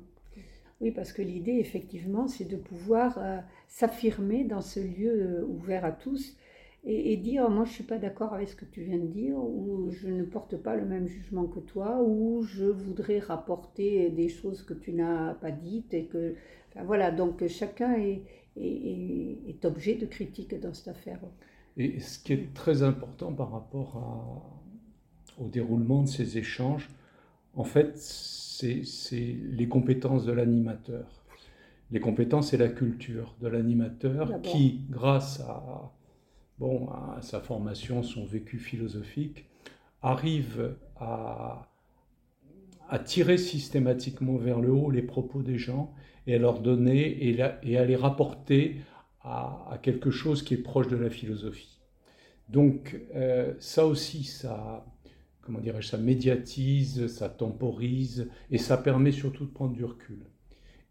Oui, 0.82 0.92
parce 0.92 1.14
que 1.14 1.22
l'idée, 1.22 1.60
effectivement, 1.60 2.28
c'est 2.28 2.44
de 2.44 2.58
pouvoir 2.58 3.18
euh, 3.20 3.38
s'affirmer 3.70 4.44
dans 4.44 4.60
ce 4.60 4.82
lieu 4.82 5.14
euh, 5.14 5.46
ouvert 5.46 5.86
à 5.86 5.94
tous 5.94 6.36
et, 6.86 7.16
dire 7.18 7.50
moi 7.50 7.66
je 7.66 7.72
suis 7.72 7.84
pas 7.84 7.98
d'accord 7.98 8.34
avec 8.34 8.50
ce 8.50 8.56
que 8.56 8.66
tu 8.66 8.82
viens 8.82 8.98
de 8.98 9.08
dire 9.08 9.38
ou 9.38 9.90
je 9.92 10.10
ne 10.10 10.24
porte 10.24 10.58
pas 10.58 10.76
le 10.76 10.86
même 10.86 11.08
jugement 11.08 11.46
que 11.46 11.60
toi 11.60 12.02
ou 12.04 12.44
je 12.44 12.66
voudrais 12.66 13.20
rapporter 13.20 14.10
des 14.10 14.28
choses 14.28 14.64
que 14.64 14.74
tu 14.74 14.92
n'as 14.94 15.34
pas 15.34 15.52
dites 15.52 15.94
et 15.94 16.06
que 16.06 16.36
voilà 16.86 17.12
donc 17.12 17.48
chacun 17.48 17.94
est, 17.94 18.24
est, 18.58 19.38
est, 19.48 19.66
objet 19.66 19.96
de 19.96 20.06
critique 20.06 20.60
dans 20.60 20.74
cette 20.74 20.90
affaire. 20.90 21.20
Et 21.78 22.00
ce 22.00 22.20
qui 22.20 22.34
est 22.34 22.54
très 22.54 22.84
important 22.84 23.32
par 23.32 23.52
rapport 23.52 23.98
à, 23.98 25.42
au 25.42 25.48
déroulement 25.48 26.04
de 26.04 26.08
ces 26.08 26.38
échanges, 26.38 26.90
en 27.56 27.64
fait, 27.64 27.98
c'est 27.98 29.38
les 29.52 29.68
compétences 29.68 30.26
de 30.26 30.32
l'animateur. 30.32 31.24
les 31.92 32.00
compétences 32.00 32.54
et 32.54 32.58
la 32.58 32.70
culture 32.70 33.36
de 33.42 33.48
l'animateur 33.48 34.42
qui, 34.42 34.82
grâce 34.90 35.40
à, 35.42 35.92
bon, 36.60 36.90
sa 37.22 37.40
formation, 37.40 38.04
son 38.04 38.26
vécu 38.26 38.58
philosophique, 38.58 39.46
arrive 40.02 40.76
à, 40.96 41.70
à 42.90 43.00
tirer 43.00 43.38
systématiquement 43.38 44.38
vers 44.38 44.60
le 44.60 44.72
haut 44.72 44.92
les 44.92 45.02
propos 45.02 45.42
des 45.42 45.58
gens 45.58 45.94
et 46.28 46.36
à 46.36 46.38
leur 46.38 46.60
donner 46.60 47.02
et, 47.02 47.38
et 47.64 47.78
à 47.78 47.86
les 47.86 47.96
rapporter 47.96 48.78
à, 49.24 49.80
quelque 49.82 50.12
chose 50.12 50.44
qui 50.44 50.54
est 50.54 50.58
proche 50.58 50.88
de 50.88 50.98
la 50.98 51.10
philosophie. 51.10 51.80
Donc 52.50 53.00
euh, 53.16 53.54
ça 53.60 53.86
aussi, 53.86 54.26
ça, 54.26 54.86
comment 55.42 55.60
dirais-je, 55.60 55.88
ça 55.88 55.98
médiatise, 55.98 57.08
ça 57.08 57.30
temporise 57.30 58.30
et 58.52 58.58
ça 58.58 58.78
permet 58.78 59.12
surtout 59.12 59.46
de 59.46 59.52
prendre 59.52 59.74
du 59.74 59.86
recul. 59.86 60.20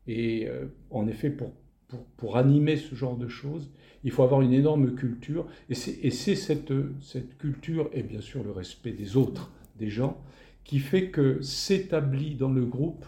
Et 0.06 0.48
euh, 0.48 0.66
en 0.90 1.06
effet, 1.06 1.30
pour, 1.30 1.52
pour, 1.88 2.04
pour, 2.16 2.36
animer 2.36 2.76
ce 2.76 2.94
genre 2.94 3.16
de 3.16 3.28
choses, 3.28 3.70
il 4.04 4.10
faut 4.10 4.22
avoir 4.22 4.42
une 4.42 4.52
énorme 4.52 4.94
culture. 4.94 5.46
Et 5.68 5.74
c'est 5.74 6.34
cette, 6.34 6.72
cette 7.00 7.38
culture, 7.38 7.88
et 7.92 8.02
bien 8.02 8.20
sûr 8.20 8.42
le 8.42 8.50
respect 8.50 8.92
des 8.92 9.16
autres, 9.16 9.50
des 9.78 9.88
gens, 9.88 10.18
qui 10.64 10.78
fait 10.78 11.10
que 11.10 11.42
s'établit 11.42 12.34
dans 12.34 12.50
le 12.50 12.64
groupe 12.64 13.04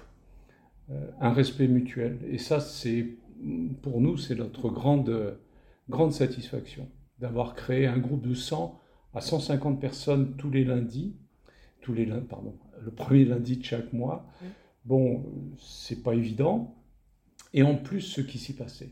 euh, 0.90 1.10
un 1.20 1.32
respect 1.32 1.68
mutuel. 1.68 2.18
Et 2.30 2.38
ça, 2.38 2.60
c'est 2.60 3.06
pour 3.82 4.00
nous, 4.00 4.16
c'est 4.16 4.34
notre 4.34 4.68
grande, 4.70 5.36
grande 5.88 6.12
satisfaction 6.12 6.88
d'avoir 7.18 7.54
créé 7.54 7.86
un 7.86 7.98
groupe 7.98 8.26
de 8.26 8.34
100 8.34 8.80
à 9.14 9.20
150 9.20 9.80
personnes 9.80 10.34
tous 10.36 10.50
les 10.50 10.64
lundis, 10.64 11.14
tous 11.80 11.94
les 11.94 12.06
lundis, 12.06 12.26
pardon, 12.26 12.54
le 12.82 12.90
premier 12.90 13.24
lundi 13.24 13.56
de 13.56 13.64
chaque 13.64 13.92
mois. 13.92 14.26
Bon, 14.84 15.24
c'est 15.58 16.02
pas 16.02 16.14
évident. 16.14 16.74
Et 17.52 17.62
en 17.62 17.76
plus, 17.76 18.00
ce 18.00 18.20
qui 18.20 18.38
s'y 18.38 18.54
passait. 18.54 18.90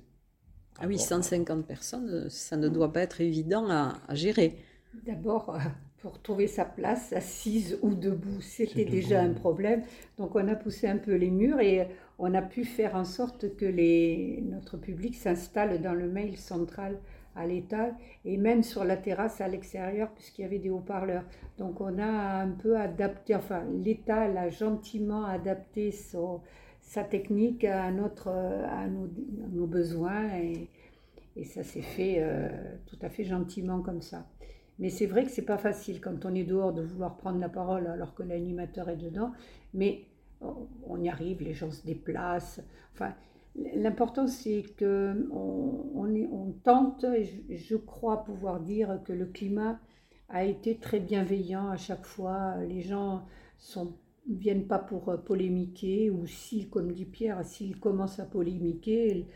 Ah 0.78 0.86
oui, 0.86 0.98
150 0.98 1.66
personnes, 1.66 2.28
ça 2.28 2.56
ne 2.58 2.68
doit 2.68 2.92
pas 2.92 3.00
être 3.02 3.20
évident 3.22 3.68
à, 3.70 4.02
à 4.08 4.14
gérer. 4.14 4.58
D'abord, 4.94 5.56
pour 5.98 6.20
trouver 6.22 6.46
sa 6.46 6.64
place, 6.64 7.12
assise 7.12 7.78
ou 7.82 7.94
debout, 7.94 8.40
c'était 8.40 8.84
déjà 8.84 9.20
un 9.22 9.32
problème. 9.32 9.82
Donc 10.18 10.34
on 10.34 10.48
a 10.48 10.54
poussé 10.54 10.86
un 10.88 10.98
peu 10.98 11.14
les 11.14 11.30
murs 11.30 11.60
et 11.60 11.88
on 12.18 12.34
a 12.34 12.42
pu 12.42 12.64
faire 12.64 12.94
en 12.94 13.04
sorte 13.04 13.56
que 13.56 13.64
les, 13.64 14.42
notre 14.42 14.76
public 14.76 15.14
s'installe 15.14 15.80
dans 15.80 15.94
le 15.94 16.08
mail 16.08 16.36
central 16.36 16.98
à 17.34 17.46
l'étal 17.46 17.94
et 18.26 18.36
même 18.36 18.62
sur 18.62 18.84
la 18.84 18.96
terrasse 18.96 19.40
à 19.40 19.48
l'extérieur 19.48 20.10
puisqu'il 20.12 20.42
y 20.42 20.44
avait 20.44 20.58
des 20.58 20.70
haut-parleurs. 20.70 21.24
Donc 21.58 21.80
on 21.80 21.98
a 21.98 22.42
un 22.42 22.50
peu 22.50 22.76
adapté, 22.76 23.34
enfin 23.34 23.64
l'étal 23.82 24.36
a 24.36 24.50
gentiment 24.50 25.24
adapté 25.24 25.92
son, 25.92 26.40
sa 26.82 27.04
technique 27.04 27.64
à, 27.64 27.90
notre, 27.90 28.28
à, 28.28 28.86
nos, 28.86 29.66
besoins 29.66 30.36
et, 30.36 30.68
et 31.36 31.44
ça 31.44 31.62
s'est 31.62 31.80
fait 31.80 32.16
euh, 32.18 32.48
tout 32.86 32.98
à 33.00 33.08
fait 33.08 33.24
gentiment 33.24 33.80
comme 33.80 34.02
ça. 34.02 34.26
Mais 34.78 34.90
c'est 34.90 35.06
vrai 35.06 35.24
que 35.24 35.30
c'est 35.30 35.44
pas 35.44 35.58
facile 35.58 36.00
quand 36.00 36.24
on 36.24 36.34
est 36.34 36.44
dehors 36.44 36.72
de 36.72 36.82
vouloir 36.82 37.16
prendre 37.16 37.38
la 37.38 37.48
parole 37.48 37.86
alors 37.86 38.14
que 38.14 38.22
l'animateur 38.22 38.88
est 38.88 38.96
dedans. 38.96 39.32
Mais 39.74 40.06
on 40.86 41.00
y 41.00 41.08
arrive, 41.08 41.42
les 41.42 41.54
gens 41.54 41.70
se 41.70 41.84
déplacent. 41.86 42.60
Enfin, 42.94 43.14
l'important 43.74 44.26
c'est 44.26 44.62
que 44.76 45.28
on, 45.30 46.52
tente. 46.64 47.04
Et 47.04 47.56
je, 47.56 47.76
crois 47.76 48.24
pouvoir 48.24 48.60
dire 48.60 49.00
que 49.04 49.12
le 49.12 49.26
climat 49.26 49.80
a 50.28 50.44
été 50.44 50.78
très 50.78 51.00
bienveillant 51.00 51.68
à 51.68 51.76
chaque 51.76 52.06
fois. 52.06 52.56
Les 52.68 52.82
gens 52.82 53.24
sont 53.58 53.94
viennent 54.28 54.66
pas 54.66 54.78
pour 54.78 55.08
euh, 55.08 55.16
polémiquer 55.16 56.10
ou 56.10 56.26
si, 56.26 56.68
comme 56.68 56.92
dit 56.92 57.04
Pierre, 57.04 57.44
s'ils 57.44 57.78
commencent 57.78 58.20
à 58.20 58.24
polémiquer, 58.24 59.26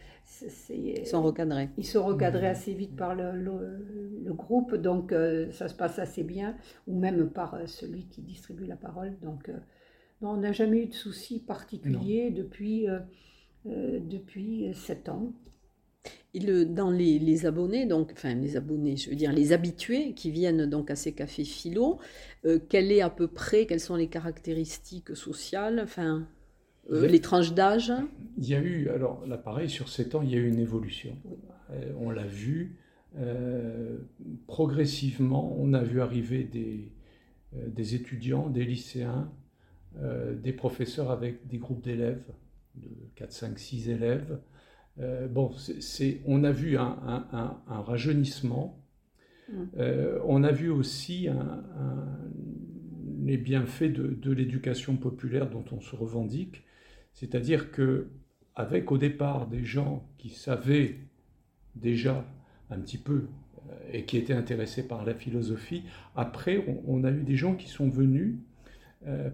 ils 0.70 1.06
sont 1.06 1.22
recadrés. 1.22 1.70
Ils 1.76 1.86
sont 1.86 2.04
recadrés 2.04 2.48
assez 2.48 2.74
vite 2.74 2.96
par 2.96 3.14
le, 3.14 3.32
le, 3.32 4.32
groupe, 4.32 4.74
donc 4.74 5.12
euh, 5.12 5.50
ça 5.52 5.68
se 5.68 5.74
passe 5.74 5.98
assez 5.98 6.24
bien, 6.24 6.56
ou 6.86 6.98
même 6.98 7.30
par 7.30 7.54
euh, 7.54 7.66
celui 7.66 8.06
qui 8.06 8.22
distribue 8.22 8.66
la 8.66 8.76
parole. 8.76 9.16
Donc 9.22 9.50
on 10.22 10.36
n'a 10.38 10.52
jamais 10.52 10.84
eu 10.84 10.86
de 10.86 10.94
soucis 10.94 11.40
particuliers 11.40 12.30
depuis, 12.30 12.86
depuis 13.66 14.72
sept 14.72 15.10
ans 15.10 15.34
dans 16.68 16.90
les, 16.90 17.46
abonnés, 17.46 17.86
donc, 17.86 18.12
enfin 18.12 18.34
les 18.34 18.56
abonnés, 18.56 18.96
je 18.96 19.10
veux 19.10 19.16
dire 19.16 19.32
les 19.32 19.52
habitués 19.52 20.12
qui 20.12 20.30
viennent 20.30 20.66
donc 20.66 20.90
à 20.90 20.96
ces 20.96 21.12
cafés 21.12 21.44
philo, 21.44 21.98
euh, 22.44 22.58
quelle 22.68 22.92
est 22.92 23.00
à 23.00 23.10
peu 23.10 23.28
près, 23.28 23.66
quelles 23.66 23.80
sont 23.80 23.96
les 23.96 24.08
caractéristiques 24.08 25.16
sociales, 25.16 25.80
enfin 25.82 26.26
euh, 26.90 27.06
les 27.06 27.20
tranches 27.20 27.54
d'âge? 27.54 27.92
Il 28.38 28.46
y 28.46 28.54
a 28.54 28.60
eu, 28.60 28.88
alors 28.90 29.26
là 29.26 29.38
pareil, 29.38 29.70
sur 29.70 29.88
ces 29.88 30.14
ans, 30.14 30.22
il 30.22 30.30
y 30.30 30.34
a 30.34 30.38
eu 30.38 30.48
une 30.48 30.60
évolution. 30.60 31.16
Euh, 31.70 31.92
on 31.98 32.10
l'a 32.10 32.26
vu, 32.26 32.76
progressivement, 34.46 35.56
on 35.58 35.72
a 35.72 35.82
vu 35.82 36.02
arriver 36.02 36.44
des, 36.44 36.92
des 37.54 37.94
étudiants, 37.94 38.50
des 38.50 38.66
lycéens, 38.66 39.32
des 40.34 40.52
professeurs 40.52 41.10
avec 41.10 41.46
des 41.46 41.56
groupes 41.56 41.82
d'élèves, 41.82 42.26
de 42.74 42.90
4, 43.14 43.32
5, 43.32 43.58
6 43.58 43.88
élèves, 43.88 44.38
euh, 44.98 45.28
bon, 45.28 45.52
c'est, 45.80 46.20
on 46.24 46.44
a 46.44 46.52
vu 46.52 46.76
un, 46.78 47.60
rajeunissement. 47.66 48.82
Mm. 49.50 49.62
Euh, 49.78 50.20
on 50.24 50.42
a 50.42 50.52
vu 50.52 50.70
aussi 50.70 51.28
les 53.22 53.36
bienfaits 53.36 53.92
de, 53.92 54.32
l'éducation 54.32 54.96
populaire 54.96 55.48
dont 55.50 55.64
on 55.72 55.80
se 55.80 55.94
revendique. 55.96 56.64
C'est-à-dire 57.12 57.70
que 57.70 58.08
avec 58.54 58.90
au 58.90 58.96
départ 58.98 59.48
des 59.48 59.64
gens 59.64 60.08
qui 60.16 60.30
savaient 60.30 60.96
déjà 61.74 62.24
un 62.70 62.78
petit 62.78 62.96
peu 62.96 63.26
euh, 63.68 63.72
et 63.92 64.06
qui 64.06 64.16
étaient 64.16 64.32
intéressés 64.32 64.88
par 64.88 65.04
la 65.04 65.14
philosophie, 65.14 65.82
après 66.14 66.64
on, 66.86 67.04
a 67.04 67.10
eu 67.10 67.22
des 67.22 67.36
gens 67.36 67.54
qui 67.54 67.68
sont 67.68 67.88
venus 67.88 68.36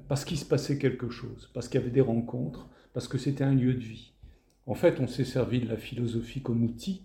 parce 0.07 0.27
qu'il 0.27 0.37
se 0.37 0.45
passait 0.45 0.77
quelque 0.77 1.09
chose, 1.09 1.51
parce 1.55 1.67
qu'il 1.67 1.81
y 1.81 1.83
avait 1.83 1.93
des 1.93 2.03
rencontres, 2.03 2.69
parce 2.93 3.09
que 3.09 3.17
c'était 3.17 3.45
un 3.45 3.55
lieu 3.55 3.73
de 3.73 3.81
vie. 3.81 4.13
En 4.67 4.75
fait, 4.75 5.01
on 5.01 5.07
s'est 5.07 5.25
servi 5.25 5.61
de 5.61 5.69
la 5.69 5.77
philosophie 5.77 6.41
comme 6.41 6.63
outil. 6.65 7.03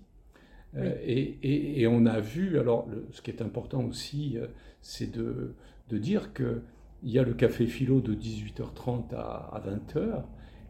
Euh, 0.76 0.96
et, 1.04 1.88
on 1.88 2.06
a 2.06 2.20
vu, 2.20 2.60
alors 2.60 2.88
ce 3.12 3.22
qui 3.22 3.32
est 3.32 3.42
important 3.42 3.84
aussi, 3.84 4.38
euh, 4.38 4.48
c'est 4.82 5.12
de, 5.12 5.56
dire 5.92 6.34
qu'il 6.34 6.62
y 7.04 7.18
a 7.20 7.24
le 7.24 7.34
café 7.34 7.66
philo 7.66 8.02
de 8.02 8.14
18h30 8.14 9.16
à, 9.16 9.62
20h, 9.66 10.24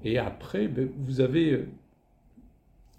et 0.03 0.17
après, 0.17 0.67
ben, 0.67 0.89
vous 0.98 1.22
avez 1.22 1.65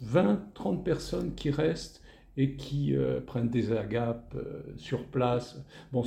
20-30 0.05 0.83
personnes 0.83 1.35
qui 1.35 1.51
restent 1.51 2.03
et 2.37 2.55
qui 2.57 2.95
euh, 2.95 3.21
prennent 3.21 3.49
des 3.49 3.73
agapes 3.73 4.37
sur 4.77 5.05
place. 5.07 5.65
Bon, 5.93 6.05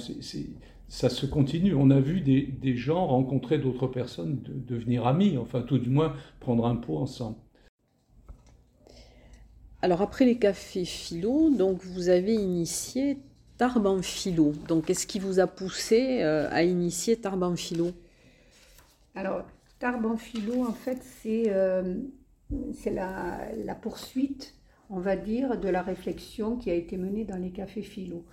ça 0.88 1.10
se 1.10 1.26
continue. 1.26 1.74
On 1.74 1.90
a 1.90 2.00
vu 2.00 2.22
des, 2.22 2.76
gens 2.76 3.08
rencontrer 3.08 3.58
d'autres 3.58 3.88
personnes, 3.88 4.40
devenir 4.44 5.08
amis, 5.08 5.38
enfin 5.38 5.62
tout 5.62 5.80
du 5.80 5.90
moins 5.90 6.14
prendre 6.40 6.66
un 6.68 6.76
pot 6.76 6.98
ensemble. 6.98 7.38
Alors 9.84 10.04
après 10.04 10.26
les 10.26 10.38
cafés 10.38 10.86
philo, 10.86 11.50
donc 11.50 11.84
vous 11.84 12.10
avez 12.10 12.36
initié 12.36 13.18
Tarbes 13.58 13.88
en 13.88 14.04
philo. 14.04 14.54
Donc 14.68 14.86
qu'est-ce 14.86 15.08
qui 15.08 15.18
vous 15.18 15.40
a 15.40 15.48
poussé 15.48 16.22
euh, 16.22 16.48
à 16.52 16.62
initier 16.62 17.16
Tarbes 17.16 17.42
en 17.42 17.56
philo 17.56 17.90
Alors 19.16 19.44
Tarbes 19.80 20.06
en 20.06 20.18
philo, 20.18 20.64
en 20.64 20.74
fait, 20.74 21.00
c'est 21.02 21.46
euh, 21.48 21.96
la, 22.86 23.76
poursuite, 23.82 24.54
on 24.92 25.00
va 25.00 25.16
dire, 25.16 25.60
de 25.60 25.70
la 25.70 25.82
réflexion 25.82 26.58
qui 26.58 26.70
a 26.70 26.76
été 26.76 26.96
menée 26.96 27.26
dans 27.26 27.38
les 27.38 27.52
cafés 27.52 27.82
philo. 27.82 28.24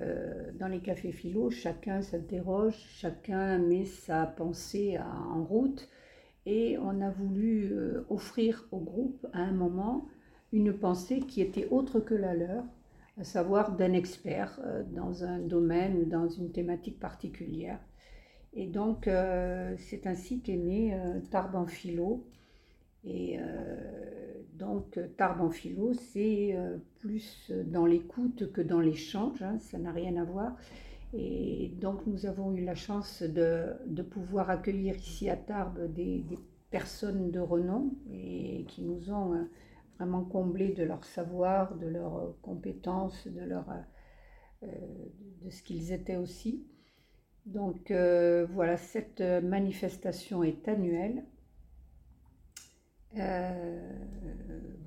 Euh, 0.00 0.50
dans 0.58 0.68
les 0.68 0.80
cafés 0.80 1.12
philo, 1.12 1.50
chacun 1.50 2.00
s'interroge, 2.00 2.76
chacun 2.96 3.58
met 3.58 3.84
sa 3.84 4.24
pensée 4.24 4.98
en 4.98 5.44
route 5.44 5.86
et 6.46 6.78
on 6.78 7.02
a 7.02 7.10
voulu 7.10 7.70
offrir 8.08 8.66
au 8.72 8.78
groupe 8.78 9.26
à 9.34 9.40
un 9.40 9.52
moment 9.52 10.08
une 10.52 10.72
pensée 10.72 11.20
qui 11.20 11.40
était 11.40 11.68
autre 11.70 12.00
que 12.00 12.14
la 12.14 12.34
leur, 12.34 12.64
à 13.18 13.24
savoir 13.24 13.76
d'un 13.76 13.92
expert 13.92 14.58
euh, 14.64 14.82
dans 14.82 15.24
un 15.24 15.38
domaine 15.38 15.98
ou 15.98 16.04
dans 16.04 16.28
une 16.28 16.50
thématique 16.50 16.98
particulière. 16.98 17.78
Et 18.52 18.66
donc, 18.66 19.06
euh, 19.06 19.74
c'est 19.78 20.06
ainsi 20.06 20.40
qu'est 20.40 20.56
né 20.56 20.94
euh, 20.94 21.20
Tarbes 21.30 21.54
en 21.54 21.66
philo. 21.66 22.26
Et 23.02 23.38
donc, 24.58 25.00
Tarbes 25.16 25.40
en 25.40 25.48
philo, 25.48 25.94
c'est 25.94 26.54
plus 26.98 27.50
dans 27.64 27.86
l'écoute 27.86 28.52
que 28.52 28.60
dans 28.60 28.80
l'échange, 28.80 29.40
hein, 29.40 29.58
ça 29.58 29.78
n'a 29.78 29.90
rien 29.90 30.16
à 30.18 30.24
voir. 30.24 30.54
Et 31.14 31.72
donc, 31.80 32.06
nous 32.06 32.26
avons 32.26 32.52
eu 32.52 32.62
la 32.62 32.74
chance 32.74 33.22
de, 33.22 34.02
pouvoir 34.02 34.50
accueillir 34.50 34.96
ici 34.96 35.30
à 35.30 35.36
Tarbes 35.36 35.90
des, 35.94 36.18
des 36.18 36.38
personnes 36.70 37.30
de 37.30 37.40
renom 37.40 37.90
et 38.12 38.66
qui 38.68 38.82
nous 38.82 39.10
ont 39.10 39.48
vraiment 40.00 40.24
comblés 40.24 40.72
de 40.72 40.82
leur 40.82 41.04
savoir, 41.04 41.76
de 41.76 41.86
leurs 41.86 42.34
compétences, 42.40 43.28
de, 43.28 43.42
leur, 43.42 43.66
euh, 44.62 44.66
de 45.42 45.50
ce 45.50 45.62
qu'ils 45.62 45.92
étaient 45.92 46.16
aussi. 46.16 46.66
Donc 47.44 47.90
euh, 47.90 48.46
voilà, 48.50 48.78
cette 48.78 49.20
manifestation 49.20 50.42
est 50.42 50.68
annuelle 50.68 51.24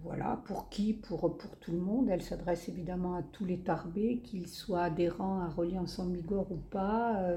voilà, 0.02 0.42
pour 0.46 0.70
qui? 0.70 0.94
Pour, 0.94 1.38
pour 1.38 1.58
tout 1.58 1.74
le 1.74 1.80
monde. 1.80 2.10
Elle 2.10 2.22
s'adresse 2.22 2.70
évidemment 2.70 3.16
à 3.16 3.22
tous 3.22 3.46
les 3.46 3.60
tarbés, 3.60 4.22
qu'ils 4.24 4.48
soient 4.48 4.84
adhérents 4.84 5.42
à 5.42 5.50
Reliance 5.50 6.00
en 6.00 6.06
Bigorre 6.06 6.52
ou 6.52 6.58
pas. 6.58 7.36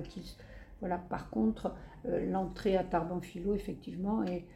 voilà, 0.80 0.96
par 0.96 1.28
contre, 1.28 1.74
l'entrée 2.04 2.76
à 2.76 2.84
Tarban-Philo, 2.84 3.52
effectivement, 3.54 4.22
est, 4.22 4.46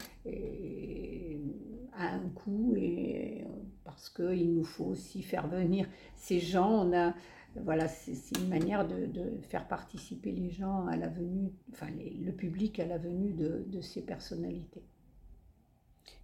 a 1.96 2.14
un 2.14 2.28
coût 2.34 2.74
et, 2.76 3.44
parce 3.84 4.08
qu'il 4.10 4.54
nous 4.54 4.64
faut 4.64 4.86
aussi 4.86 5.22
faire 5.22 5.48
venir 5.48 5.86
ces 6.16 6.40
gens. 6.40 6.86
On 6.86 6.96
a, 6.96 7.14
voilà, 7.56 7.88
c'est 7.88 8.38
une 8.38 8.48
manière 8.48 8.86
de, 8.86 9.08
faire 9.48 9.66
participer 9.66 10.32
les 10.32 10.50
gens 10.50 10.86
à 10.86 10.96
la 10.96 11.08
venue, 11.08 11.52
enfin 11.72 11.86
le 11.96 12.32
public 12.32 12.78
à 12.80 12.86
la 12.86 12.98
venue 12.98 13.32
de, 13.32 13.80
ces 13.80 14.02
personnalités. 14.02 14.82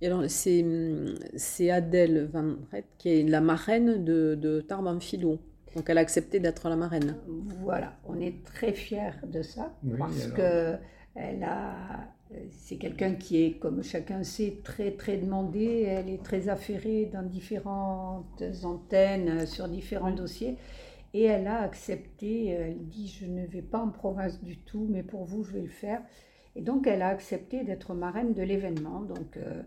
Et 0.01 0.07
alors, 0.07 0.25
c'est 0.29 1.71
Adèle 1.71 2.29
Van 2.33 2.57
Ret 2.71 2.85
qui 2.99 3.09
est 3.09 3.23
la 3.23 3.41
marraine 3.41 4.05
de, 4.05 4.35
de 4.35 4.61
Tarban 4.61 5.01
Philo. 5.01 5.39
Donc, 5.75 5.91
elle 5.91 5.99
a 5.99 6.01
accepté 6.01 6.41
d'être 6.41 6.69
la 6.69 6.77
marraine. 6.77 7.17
Voilà, 7.63 7.99
on 8.07 8.19
est 8.21 8.43
très 8.45 8.73
fiers 8.73 9.11
de 9.27 9.43
ça 9.43 9.75
parce 9.99 10.29
que 10.29 10.77
elle 11.15 11.43
a, 11.45 12.16
c'est 12.51 12.77
quelqu'un 12.77 13.15
qui 13.15 13.45
est, 13.45 13.53
comme 13.59 13.83
chacun 13.83 14.23
sait, 14.23 14.59
très 14.65 14.93
très 14.93 15.17
demandé. 15.17 15.85
Elle 15.87 16.09
est 16.09 16.23
très 16.23 16.49
affairée 16.49 17.09
dans 17.13 17.23
différentes 17.23 18.43
antennes, 18.65 19.47
sur 19.47 19.69
différents 19.69 20.11
dossiers. 20.11 20.57
Et 21.15 21.25
elle 21.25 21.47
a 21.47 21.63
accepté, 21.63 22.49
elle 22.49 22.87
dit 22.89 23.09
je 23.09 23.27
ne 23.27 23.47
vais 23.47 23.63
pas 23.63 23.79
en 23.79 23.91
province 23.91 24.43
du 24.43 24.59
tout, 24.59 24.87
mais 24.91 25.03
pour 25.03 25.25
vous 25.25 25.45
je 25.45 25.53
vais 25.53 25.63
le 25.63 25.69
faire. 25.69 26.03
Et 26.57 26.63
donc 26.63 26.87
elle 26.87 27.03
a 27.03 27.09
accepté 27.09 27.65
d'être 27.65 27.95
marraine 27.95 28.35
de 28.35 28.43
l'événement. 28.43 29.01
Donc 29.01 29.37
euh, 29.37 29.63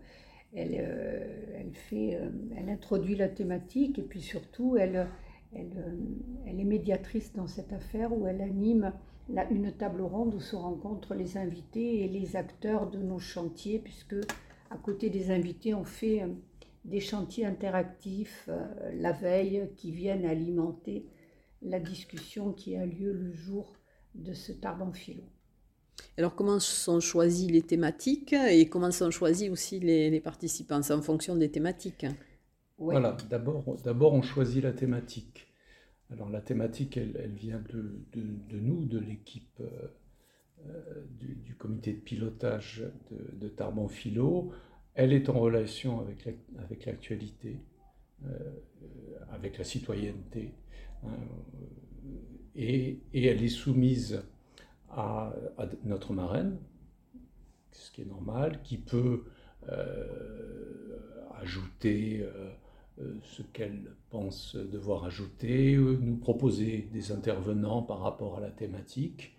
elle, 0.54 0.76
euh, 0.78 1.56
elle, 1.58 1.74
fait, 1.74 2.16
euh, 2.16 2.28
elle 2.56 2.68
introduit 2.68 3.16
la 3.16 3.28
thématique 3.28 3.98
et 3.98 4.02
puis 4.02 4.20
surtout 4.20 4.76
elle, 4.76 5.08
elle, 5.54 5.72
elle, 6.46 6.60
est 6.60 6.64
médiatrice 6.64 7.32
dans 7.32 7.46
cette 7.46 7.72
affaire 7.72 8.12
où 8.16 8.26
elle 8.26 8.42
anime 8.42 8.92
la, 9.32 9.48
une 9.50 9.72
table 9.72 10.02
ronde 10.02 10.34
où 10.34 10.40
se 10.40 10.56
rencontrent 10.56 11.14
les 11.14 11.36
invités 11.36 12.04
et 12.04 12.08
les 12.08 12.36
acteurs 12.36 12.90
de 12.90 12.98
nos 12.98 13.18
chantiers, 13.18 13.78
puisque 13.78 14.16
à 14.70 14.76
côté 14.76 15.10
des 15.10 15.30
invités 15.30 15.74
on 15.74 15.84
fait 15.84 16.22
des 16.84 17.00
chantiers 17.00 17.44
interactifs 17.44 18.48
la 18.94 19.12
veille 19.12 19.68
qui 19.76 19.90
viennent 19.92 20.24
alimenter 20.24 21.06
la 21.62 21.80
discussion 21.80 22.52
qui 22.52 22.76
a 22.76 22.86
lieu 22.86 23.12
le 23.12 23.32
jour 23.32 23.76
de 24.14 24.32
ce 24.32 24.52
Tarban 24.52 24.92
philo. 24.92 25.22
Alors 26.16 26.34
comment 26.34 26.58
sont 26.58 27.00
choisies 27.00 27.48
les 27.48 27.62
thématiques 27.62 28.32
et 28.32 28.68
comment 28.68 28.90
sont 28.90 29.10
choisis 29.10 29.50
aussi 29.50 29.80
les, 29.80 30.20
participants 30.20 30.82
C'est 30.82 30.94
en 30.94 31.02
fonction 31.02 31.36
des 31.36 31.50
thématiques. 31.50 32.06
Voilà, 32.78 33.16
d'abord, 33.28 33.76
d'abord 33.84 34.14
on 34.14 34.22
choisit 34.22 34.62
la 34.62 34.72
thématique. 34.72 35.49
Alors 36.12 36.28
la 36.28 36.40
thématique, 36.40 36.96
elle, 36.96 37.32
vient 37.34 37.62
de, 37.72 38.58
nous, 38.58 38.84
de 38.84 38.98
l'équipe 38.98 39.60
euh, 39.60 39.88
euh, 40.66 41.04
du, 41.18 41.54
comité 41.54 41.92
de 41.92 42.00
pilotage 42.00 42.82
de, 43.10 43.38
de, 43.38 43.48
Tarban 43.48 43.86
Philo. 43.86 44.50
Elle 44.94 45.12
est 45.12 45.28
en 45.28 45.38
relation 45.38 46.00
avec, 46.00 46.26
l'actualité, 46.84 47.60
euh, 48.24 48.28
avec 49.30 49.58
la 49.58 49.64
citoyenneté. 49.64 50.54
Hein, 51.04 51.10
et, 52.56 53.00
elle 53.14 53.42
est 53.42 53.48
soumise 53.48 54.22
à, 54.90 55.32
notre 55.84 56.12
marraine, 56.12 56.58
ce 57.70 57.92
qui 57.92 58.02
est 58.02 58.06
normal, 58.06 58.60
qui 58.64 58.78
peut 58.78 59.24
ajouter 61.40 62.26
ce 63.22 63.42
qu'elle 63.42 63.92
pense 64.10 64.56
devoir 64.56 65.04
ajouter, 65.04 65.76
nous 65.76 66.16
proposer 66.16 66.88
des 66.92 67.12
intervenants 67.12 67.82
par 67.82 68.00
rapport 68.00 68.36
à 68.38 68.40
la 68.40 68.50
thématique. 68.50 69.36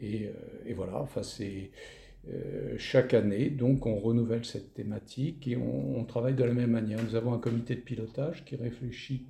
Et, 0.00 0.30
voilà, 0.74 1.00
enfin 1.00 1.22
c'est 1.22 1.70
chaque 2.78 3.14
année, 3.14 3.50
donc 3.50 3.86
on 3.86 3.96
renouvelle 3.96 4.44
cette 4.44 4.74
thématique 4.74 5.46
et 5.46 5.56
on, 5.56 6.04
travaille 6.04 6.34
de 6.34 6.44
la 6.44 6.54
même 6.54 6.70
manière. 6.70 7.02
Nous 7.02 7.14
avons 7.14 7.32
un 7.32 7.38
comité 7.38 7.74
de 7.74 7.80
pilotage 7.80 8.44
qui 8.44 8.56
réfléchit 8.56 9.26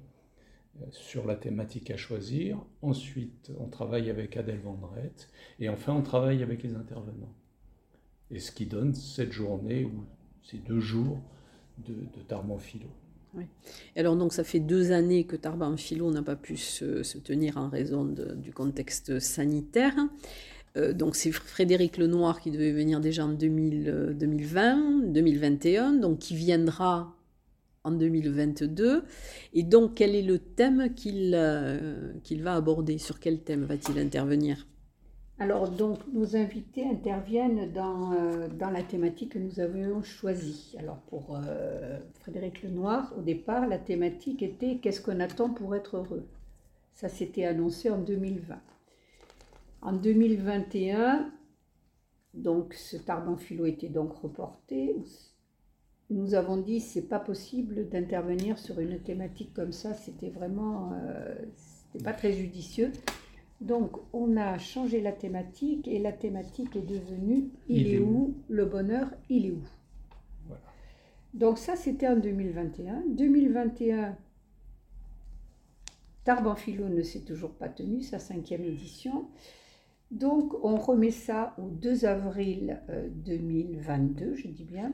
sur 0.90 1.26
la 1.26 1.36
thématique 1.36 1.90
à 1.90 1.96
choisir. 1.96 2.58
Ensuite, 2.82 3.50
on 3.58 3.68
travaille 3.68 4.10
avec 4.10 4.36
Adèle 4.36 4.60
Vendrette. 4.60 5.28
Et 5.58 5.68
enfin, 5.68 5.92
on 5.94 6.02
travaille 6.02 6.42
avec 6.42 6.62
les 6.62 6.74
intervenants. 6.74 7.34
Et 8.30 8.38
ce 8.38 8.52
qui 8.52 8.66
donne 8.66 8.94
cette 8.94 9.32
journée 9.32 9.84
ou 9.84 10.04
ces 10.42 10.58
deux 10.58 10.80
jours 10.80 11.20
de, 11.78 11.94
de 11.94 12.22
Tarban 12.26 12.58
Philo. 12.58 12.88
Alors 13.96 14.16
donc 14.16 14.32
ça 14.32 14.44
fait 14.44 14.60
deux 14.60 14.92
années 14.92 15.24
que 15.24 15.36
Tarban 15.36 15.76
Philo 15.76 16.10
n'a 16.10 16.22
pas 16.22 16.36
pu 16.36 16.56
se, 16.56 17.18
tenir 17.18 17.56
en 17.56 17.68
raison 17.68 18.04
du 18.04 18.52
contexte 18.52 19.18
sanitaire. 19.20 19.94
Euh, 20.76 20.92
donc 20.92 21.16
c'est 21.16 21.32
Frédéric 21.32 21.96
Lenoir 21.98 22.40
qui 22.40 22.50
devait 22.50 22.72
venir 22.72 23.00
déjà 23.00 23.24
en 23.24 23.28
2020, 23.30 25.12
2021, 25.12 25.92
donc 25.94 26.18
qui 26.18 26.36
viendra 26.36 27.16
en 27.84 27.92
2022. 27.92 29.04
Et 29.54 29.62
donc, 29.62 29.94
quel 29.94 30.14
est 30.14 30.22
le 30.22 30.38
thème 30.38 30.94
qu'il 30.94 31.32
euh, 31.34 32.12
qu'il 32.22 32.42
va 32.42 32.54
aborder? 32.54 32.98
Sur 32.98 33.20
quel 33.20 33.40
thème 33.40 33.64
va-t-il 33.64 33.98
intervenir? 33.98 34.66
Alors, 35.40 35.70
donc, 35.70 36.00
nos 36.12 36.37
invités 36.37 36.87
interviennent 36.87 37.72
dans, 37.72 38.12
euh, 38.12 38.46
dans, 38.46 38.68
la 38.68 38.83
thématique 38.83 39.33
que 39.33 39.38
nous 39.38 39.59
avions 39.59 40.03
choisie. 40.03 40.76
Alors, 40.79 40.98
pour 41.09 41.35
euh, 41.35 41.98
Frédéric 42.20 42.62
Lenoir, 42.62 43.14
au 43.16 43.22
départ, 43.22 43.66
la 43.66 43.79
thématique 43.79 44.42
était 44.42 44.76
Qu'est-ce 44.83 45.00
qu'on 45.00 45.18
attend 45.18 45.48
pour 45.48 45.74
être 45.74 45.96
heureux? 45.96 46.29
Ça 46.92 47.09
s'était 47.09 47.46
annoncé 47.46 47.88
en 47.88 47.96
2020. 47.96 48.61
En 49.81 49.92
2021, 49.94 51.33
donc, 52.35 52.74
ce 52.74 52.98
Tarban 52.98 53.38
Philo 53.38 53.64
était 53.64 53.88
donc 53.88 54.12
reporté, 54.12 54.94
nous 56.11 56.35
avons 56.35 56.59
dit 56.59 56.81
c'est 56.81 57.09
pas 57.09 57.18
possible 57.18 57.88
d'intervenir 57.88 58.59
sur 58.59 58.79
une 58.79 59.00
thématique 59.00 59.55
comme 59.55 59.72
ça, 59.72 59.94
c'était 59.94 60.29
vraiment 60.29 60.92
euh, 60.92 61.35
pas 62.05 62.12
très 62.12 62.35
judicieux. 62.35 62.92
Donc 63.60 63.98
on 64.12 64.36
a 64.36 64.58
changé 64.58 65.00
la 65.00 65.12
thématique 65.12 65.86
et 65.86 65.98
la 65.98 66.12
thématique 66.12 66.76
est 66.76 66.86
devenue 66.86 67.50
il, 67.68 67.88
est 67.88 67.98
où, 67.98 68.34
le 68.48 68.64
bonheur, 68.64 69.10
il 69.28 69.46
est 69.46 69.50
où? 69.50 69.62
Donc 71.34 71.58
ça 71.58 71.76
c'était 71.76 72.08
en 72.08 72.16
2021. 72.16 73.04
2021, 73.08 74.16
Tarban 76.24 76.54
Philo 76.54 76.88
ne 76.88 77.02
s'est 77.02 77.20
toujours 77.20 77.52
pas 77.52 77.68
tenu, 77.68 78.02
sa 78.02 78.18
cinquième 78.18 78.64
édition. 78.64 79.28
Donc 80.10 80.54
on 80.64 80.76
remet 80.76 81.10
ça 81.10 81.54
au 81.58 81.68
2 81.68 82.06
avril 82.06 82.80
2022, 83.10 84.24
euh, 84.24 84.34
je 84.34 84.48
dis 84.48 84.64
bien. 84.64 84.92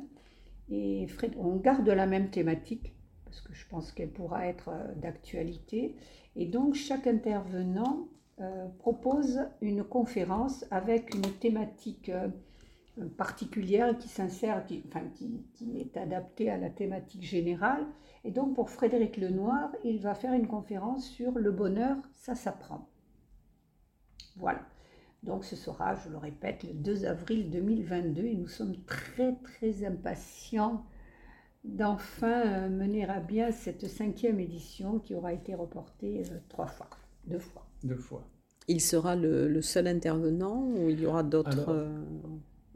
Et 0.69 1.07
on 1.39 1.57
garde 1.57 1.89
la 1.89 2.07
même 2.07 2.31
thématique, 2.31 2.93
parce 3.25 3.41
que 3.41 3.55
je 3.55 3.67
pense 3.69 3.93
qu'elle 3.93 4.11
pourra 4.11 4.47
être 4.47 4.71
euh, 4.71 4.95
d'actualité. 4.97 5.95
Et 6.35 6.47
donc, 6.47 6.75
chaque 6.75 7.07
intervenant 7.07 8.09
euh, 8.41 8.69
propose 8.79 9.41
une 9.63 9.83
conférence 9.83 10.67
avec 10.71 11.15
une 11.15 11.23
thématique 11.23 12.11
euh, 12.11 12.29
particulière 13.17 13.97
qui 13.97 14.09
s'insère, 14.09 14.67
qui, 14.67 14.85
enfin, 14.89 15.05
qui, 15.15 15.43
qui, 15.55 15.81
est 15.81 15.97
adaptée 15.97 16.51
à 16.51 16.59
la 16.59 16.69
thématique 16.69 17.23
générale. 17.23 17.87
Et 18.25 18.31
donc, 18.31 18.55
pour 18.55 18.69
Frédéric 18.69 19.17
Lenoir, 19.17 19.71
il 19.85 20.01
va 20.01 20.15
faire 20.15 20.35
une 20.35 20.47
conférence 20.47 21.09
sur 21.09 21.33
le 21.33 21.51
bonheur, 21.51 21.97
ça 22.13 22.35
s'apprend. 22.35 22.89
Voilà. 24.37 24.61
Donc 25.23 25.45
ce 25.45 25.57
sera, 25.57 25.95
je 25.95 26.11
le 26.11 26.19
répète, 26.19 26.63
le 26.63 26.75
2 26.75 27.07
avril 27.07 27.51
2022 27.51 28.23
et 28.23 28.35
nous 28.35 28.47
sommes 28.47 28.77
très 28.85 29.35
très 29.43 29.85
impatients 29.85 30.85
d'enfin 31.65 32.47
euh, 32.47 32.69
mener 32.69 33.09
à 33.09 33.19
bien 33.19 33.51
cette 33.51 33.89
cinquième 33.89 34.39
édition 34.39 35.01
qui 35.01 35.15
aura 35.15 35.33
été 35.33 35.55
reportée 35.55 36.23
trois 36.49 36.67
fois, 36.67 36.89
deux 37.27 37.39
fois. 37.39 37.67
Deux 37.83 37.97
fois. 37.97 38.29
Il 38.69 38.81
sera 38.81 39.15
le, 39.15 39.61
seul 39.63 39.87
intervenant 39.87 40.67
ou 40.77 40.91
il 40.91 41.01
y 41.01 41.07
aura 41.07 41.23
d'autres 41.23 41.71
euh, 41.71 42.03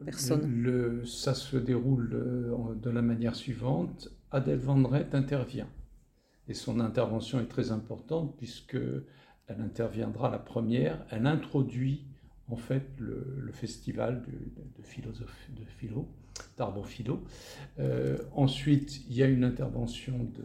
personnes? 0.05 0.49
le, 0.49 1.05
Ça 1.05 1.35
se 1.35 1.57
déroule 1.57 2.11
de 2.81 2.91
la 2.91 3.03
manière 3.03 3.35
suivante. 3.35 4.09
Adèle 4.31 4.59
Vendrette 4.59 5.15
intervient. 5.15 5.69
Et 6.49 6.55
son 6.55 6.81
intervention 6.81 7.41
est 7.41 7.49
très 7.49 7.73
importante 7.73 8.37
puisque 8.37 8.79
elle 9.47 9.61
interviendra 9.61 10.31
la 10.31 10.39
première. 10.39 11.05
Elle 11.11 11.27
introduit 11.27 12.07
en 12.49 12.57
fait 12.57 12.85
le, 12.99 13.51
festival 13.53 14.23
de, 14.23 14.33
de 14.33 15.67
philo, 15.69 16.09
d'arbre 16.57 16.87
philo. 16.87 17.23
Euh, 17.79 18.19
ensuite, 18.35 19.05
il 19.09 19.17
y 19.17 19.23
a 19.23 19.27
une 19.27 19.45
intervention 19.45 20.19
de, 20.19 20.45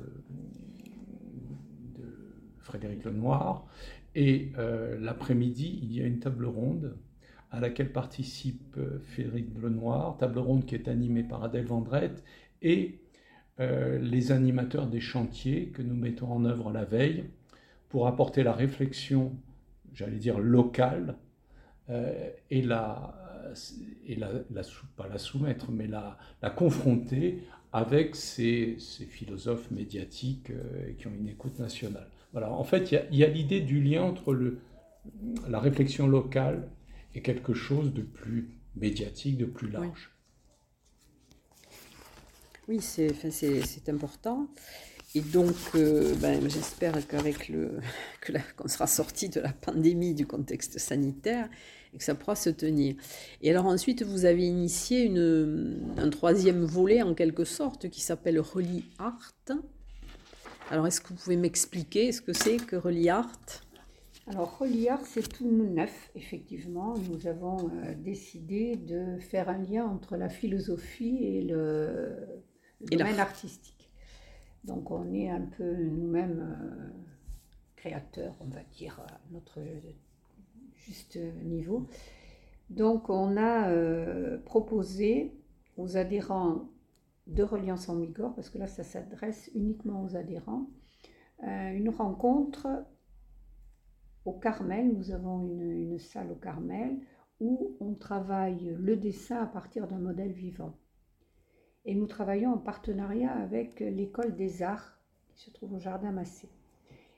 Frédéric 2.60 3.04
Lenoir. 3.04 3.68
Et 4.16 4.54
euh, 4.58 4.98
l'après-midi, 5.00 5.80
il 5.84 5.94
y 5.94 6.02
a 6.02 6.06
une 6.06 6.20
table 6.20 6.46
ronde 6.46 6.96
à 7.52 7.60
laquelle 7.60 7.92
participe 7.92 8.76
euh, 8.78 9.00
Frédéric 9.00 9.48
Lenoir, 9.62 10.18
table 10.18 10.40
ronde 10.40 10.66
qui 10.66 10.76
est 10.76 10.88
animée 10.88 11.24
par 11.24 11.44
Adèle 11.44 11.66
Vendrette 11.66 12.24
et 12.62 13.00
euh, 13.60 14.00
les 14.00 14.32
animateurs 14.32 14.88
des 14.88 15.02
chantiers 15.02 15.68
que 15.68 15.82
nous 15.82 15.96
mettons 15.96 16.32
en 16.32 16.46
œuvre 16.46 16.72
la 16.72 16.86
veille 16.86 17.26
pour 17.90 18.08
apporter 18.08 18.44
la 18.44 18.54
réflexion, 18.54 19.34
j'allais 19.94 20.18
dire 20.18 20.40
locale, 20.40 21.18
et, 22.50 22.64
la, 22.64 23.16
et 24.08 24.16
la, 24.16 24.32
pas 24.96 25.08
la 25.08 25.20
soumettre, 25.20 25.70
mais 25.70 25.86
la, 25.86 26.18
la 26.42 26.50
confronter 26.50 27.44
avec 27.72 28.16
ces, 28.16 28.76
ces 28.80 29.06
philosophes 29.06 29.70
médiatiques 29.70 30.52
qui 30.98 31.06
ont 31.06 31.14
une 31.16 31.30
écoute 31.30 31.60
nationale. 31.60 32.10
Voilà, 32.36 32.52
en 32.52 32.66
fait, 32.66 32.92
il 32.92 33.18
y 33.18 33.24
a, 33.24 33.28
l'idée 33.28 33.62
du 33.62 33.82
lien 33.82 34.04
entre 34.04 34.38
la 35.48 35.58
réflexion 35.58 36.06
locale 36.06 36.68
et 37.14 37.22
quelque 37.22 37.54
chose 37.54 37.94
de 37.94 38.02
plus 38.02 38.50
médiatique, 38.76 39.38
de 39.38 39.46
plus 39.46 39.70
large. 39.70 40.12
Oui, 42.68 42.82
c'est 42.82 43.88
important. 43.88 44.50
Et 45.14 45.22
donc, 45.22 45.56
euh, 45.76 46.14
ben, 46.16 46.42
j'espère 46.50 47.08
qu'avec 47.08 47.48
le 47.48 47.80
qu'on 48.58 48.68
sera 48.68 48.86
sorti 48.86 49.30
de 49.30 49.40
la 49.40 49.54
pandémie, 49.54 50.14
du 50.14 50.28
contexte 50.28 50.78
sanitaire, 50.78 51.48
et 51.94 51.98
que 52.00 52.04
ça 52.04 52.16
pourra 52.16 52.36
se 52.36 52.50
tenir. 52.50 52.96
Et 53.44 53.50
alors 53.50 53.66
ensuite, 53.66 54.04
vous 54.04 54.26
avez 54.26 54.46
initié 54.46 55.10
un 55.96 56.10
troisième 56.10 56.66
volet 56.66 57.02
en 57.02 57.14
quelque 57.14 57.46
sorte 57.46 57.90
qui 57.90 58.02
s'appelle 58.02 58.42
Reli 58.42 58.84
Art. 59.00 59.32
Alors, 60.72 60.88
est-ce 60.88 61.00
que 61.00 61.10
vous 61.10 61.16
pouvez 61.16 61.38
m'expliquer 61.38 62.12
ce 62.12 62.22
que 62.22 62.34
c'est 62.34 62.58
que 62.58 62.76
Reli 62.76 63.10
Art 63.10 63.62
alors, 64.28 64.60
Art, 64.90 65.06
c'est 65.06 65.30
tout 65.30 65.52
neuf, 65.52 66.10
effectivement. 66.16 66.96
Nous 66.98 67.28
avons 67.28 67.70
euh, 67.70 67.94
décidé 67.94 68.76
de 68.76 69.20
faire 69.20 69.50
un 69.50 69.60
lien 69.60 69.86
entre 69.86 70.18
la 70.18 70.30
philosophie 70.30 71.20
et 71.22 71.42
le, 71.44 72.16
domaine 72.92 73.20
artistique. 73.20 73.88
Donc, 74.64 74.90
on 74.90 75.14
est 75.14 75.30
un 75.30 75.42
peu 75.42 75.76
nous-mêmes 75.76 76.40
euh, 76.40 76.90
créateurs, 77.76 78.36
on 78.40 78.46
va 78.46 78.64
dire, 78.76 79.00
à 79.08 79.20
notre 79.32 79.60
juste 80.88 81.20
niveau. 81.44 81.88
Donc, 82.72 83.12
on 83.12 83.38
a 83.38 83.70
euh, 83.70 84.40
proposé 84.40 85.36
aux 85.78 85.98
adhérents 85.98 86.68
de 87.28 87.44
Reliance 87.44 87.90
en 87.90 87.96
Migor, 87.96 88.34
parce 88.36 88.50
que 88.50 88.58
là, 88.58 88.68
ça 88.68 88.84
s'adresse 88.84 89.50
uniquement 89.56 90.04
aux 90.04 90.16
adhérents, 90.16 90.68
une 91.42 91.90
rencontre 91.90 92.68
au 94.26 94.34
Carmel. 94.34 94.94
Nous 94.96 95.12
avons 95.12 95.46
une, 95.46 95.98
salle 96.00 96.32
au 96.32 96.36
Carmel 96.36 97.00
où 97.40 97.76
on 97.80 97.94
travaille 97.94 98.76
le 98.80 98.96
dessin 98.96 99.42
à 99.42 99.46
partir 99.46 99.88
d'un 99.88 100.00
modèle 100.00 100.32
vivant. 100.32 100.76
Et 101.86 101.94
nous 101.94 102.08
travaillons 102.08 102.54
en 102.54 102.58
partenariat 102.58 103.32
avec 103.32 103.80
l'école 103.80 104.36
des 104.36 104.64
arts 104.64 104.98
qui 105.30 105.40
se 105.40 105.52
trouve 105.52 105.74
au 105.74 105.80
Jardin 105.80 106.12
Massé. 106.12 106.50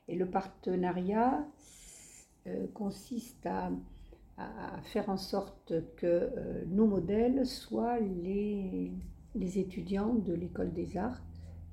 Et 0.08 0.16
le 0.16 0.30
partenariat 0.30 1.46
euh, 2.48 2.68
consiste 2.74 3.46
à, 3.46 3.72
faire 4.84 5.10
en 5.10 5.18
sorte 5.18 5.74
que 5.96 6.06
euh, 6.06 6.64
nos 6.68 6.86
modèles 6.86 7.44
soient 7.46 8.00
les, 8.00 8.92
les 9.38 9.60
étudiants 9.60 10.14
de 10.14 10.34
l'école 10.34 10.74
des 10.74 10.98
arts 10.98 11.22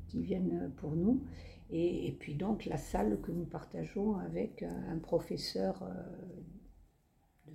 qui 0.08 0.22
viennent 0.22 0.72
pour 0.76 0.92
nous 0.92 1.22
et, 1.70 2.16
puis 2.20 2.34
donc 2.34 2.66
la 2.66 2.76
salle 2.76 3.20
que 3.20 3.32
nous 3.32 3.46
partageons 3.46 4.16
avec 4.18 4.62
un 4.62 4.98
professeur 4.98 5.82
euh, 5.82 7.50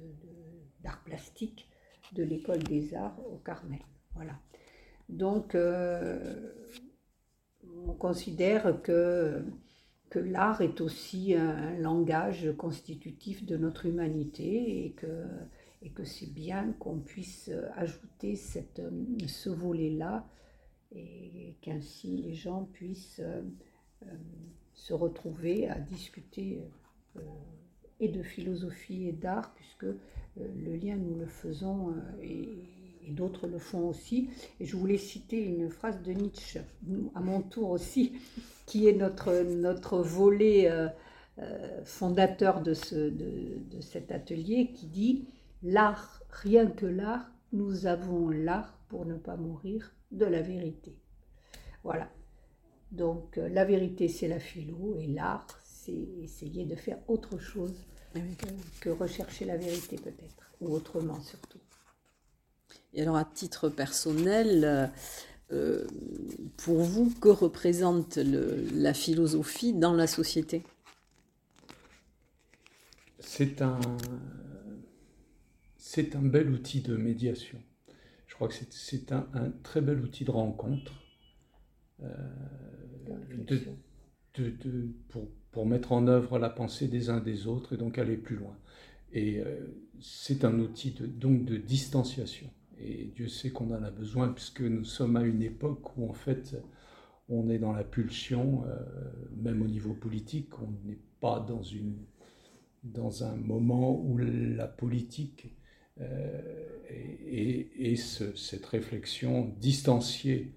d'art 0.82 1.02
plastique 1.04 1.70
de 2.14 2.24
l'école 2.24 2.64
des 2.64 2.94
arts 2.96 3.20
au 3.32 3.38
Carmel. 3.38 3.80
Voilà. 4.16 4.40
Donc 5.08 5.56
euh, 5.56 6.52
on 7.86 7.94
considère 7.94 8.82
que, 8.82 9.44
que 10.10 10.20
l'art 10.20 10.62
est 10.62 10.82
aussi 10.82 11.34
un, 11.36 11.78
langage 11.78 12.52
constitutif 12.58 13.46
de 13.46 13.58
notre 13.58 13.86
humanité 13.86 14.86
et 14.86 14.92
que, 14.92 15.26
et 15.82 15.90
que 15.92 16.04
c'est 16.04 16.32
bien 16.32 16.74
qu'on 16.80 17.00
puisse 17.00 17.50
ajouter 17.76 18.36
cette, 18.36 18.82
ce 19.28 19.50
volet-là 19.50 20.28
et 20.92 21.56
qu'ainsi 21.62 22.18
les 22.18 22.34
gens 22.34 22.68
puissent 22.74 23.22
euh, 24.06 24.16
se 24.74 24.94
retrouver 24.94 25.68
à 25.68 25.78
discuter 25.78 26.62
euh, 27.18 27.20
et 28.00 28.08
de 28.08 28.24
philosophie 28.24 29.10
et 29.10 29.12
d'art, 29.12 29.54
puisque 29.56 29.84
euh, 29.84 29.96
le 30.36 30.76
lien, 30.78 30.96
nous 30.96 31.16
le 31.20 31.26
faisons 31.26 31.94
et, 32.24 32.48
d'autres 33.10 33.48
le 33.48 33.58
font 33.58 33.90
aussi. 33.90 34.30
Et 34.60 34.66
je 34.66 34.78
voulais 34.78 35.00
citer 35.00 35.44
une 35.44 35.70
phrase 35.70 36.00
de 36.04 36.12
Nietzsche, 36.12 36.60
à 37.16 37.20
mon 37.20 37.42
tour 37.42 37.72
aussi, 37.72 38.14
qui 38.68 38.88
est 38.88 38.94
notre, 38.94 39.42
notre 39.42 39.98
volet 39.98 40.72
fondateur 41.86 42.62
de, 42.62 42.76
ce, 42.76 42.96
de, 42.96 43.58
de 43.72 43.82
cet 43.82 44.12
atelier, 44.12 44.70
qui 44.76 44.86
dit 44.86 45.26
L'art, 45.64 46.22
rien 46.30 46.68
que 46.68 46.86
l'art, 46.86 47.30
nous 47.52 47.86
avons 47.86 48.30
l'art 48.30 48.78
pour 48.88 49.06
ne 49.06 49.16
pas 49.16 49.36
mourir 49.36 49.94
de 50.12 50.26
la 50.26 50.42
vérité. 50.42 50.96
Voilà. 51.84 52.10
Donc 52.92 53.38
euh, 53.38 53.50
la 53.50 53.66
vérité, 53.66 54.08
c'est 54.08 54.28
la 54.28 54.40
philo, 54.40 54.96
et 55.00 55.08
l'art, 55.08 55.46
c'est 55.64 55.92
essayer 56.22 56.66
de 56.66 56.76
faire 56.76 56.98
autre 57.08 57.38
chose 57.38 57.74
ah 58.16 58.20
que, 58.82 58.90
rechercher 58.90 59.46
la 59.46 59.58
vérité 59.58 59.98
peut-être, 59.98 60.52
ou 60.62 60.74
autrement 60.74 61.20
surtout. 61.22 61.60
Et 62.94 63.02
alors 63.02 63.18
à 63.18 63.26
titre 63.26 63.70
personnel, 63.70 64.92
euh, 65.52 65.86
pour 66.58 66.82
vous, 66.82 67.12
que 67.22 67.30
représente 67.30 68.18
la 68.18 68.94
philosophie 68.94 69.74
dans 69.74 69.94
la 69.94 70.08
société? 70.08 70.64
C'est 73.20 73.62
un, 73.62 73.80
c'est 75.92 76.16
un 76.16 76.22
bel 76.22 76.52
outil 76.52 76.82
de 76.82 76.96
médiation. 76.96 77.58
Je 78.28 78.36
crois 78.36 78.48
que 78.48 78.54
c'est 78.70 79.12
un, 79.12 79.28
un, 79.34 79.50
très 79.64 79.82
bel 79.82 80.00
outil 80.00 80.24
de 80.24 80.30
rencontre. 80.30 80.94
Euh, 82.04 82.14
de, 84.36 84.94
pour, 85.08 85.28
pour, 85.52 85.66
mettre 85.66 85.92
en 85.92 86.08
œuvre 86.08 86.38
la 86.38 86.52
pensée 86.52 86.88
des 86.88 87.10
uns 87.10 87.22
des 87.22 87.48
autres 87.48 87.74
et 87.74 87.78
donc 87.78 87.98
aller 87.98 88.18
plus 88.18 88.36
loin. 88.36 88.56
Et 89.14 89.40
euh, 89.40 89.62
c'est 90.00 90.46
un 90.46 90.60
outil 90.60 90.92
de, 90.92 91.08
donc 91.08 91.46
de 91.46 91.58
distanciation. 91.58 92.52
Et 92.78 93.06
Dieu 93.16 93.28
sait 93.28 93.50
qu'on 93.50 93.74
en 93.74 93.82
a 93.82 93.90
besoin 93.90 94.30
puisque 94.30 94.62
nous 94.62 94.86
sommes 94.86 95.18
à 95.18 95.24
une 95.24 95.42
époque 95.42 95.98
où 95.98 96.08
en 96.08 96.14
fait 96.14 96.56
on 97.30 97.50
est 97.50 97.58
dans 97.58 97.74
la 97.74 97.84
pulsion, 97.84 98.64
euh, 98.68 98.78
même 99.38 99.64
au 99.64 99.68
niveau 99.68 99.96
politique, 99.96 100.54
on 100.62 100.70
n'est 100.88 101.00
pas 101.20 101.40
dans, 101.40 101.64
une, 101.64 101.98
dans 102.84 103.24
un 103.24 103.36
moment 103.36 104.00
où 104.00 104.20
la 104.20 104.68
politique 104.68 105.56
euh, 106.02 106.42
et, 106.90 107.92
et, 107.92 107.96
cette 107.96 108.66
réflexion 108.66 109.54
distanciée 109.60 110.54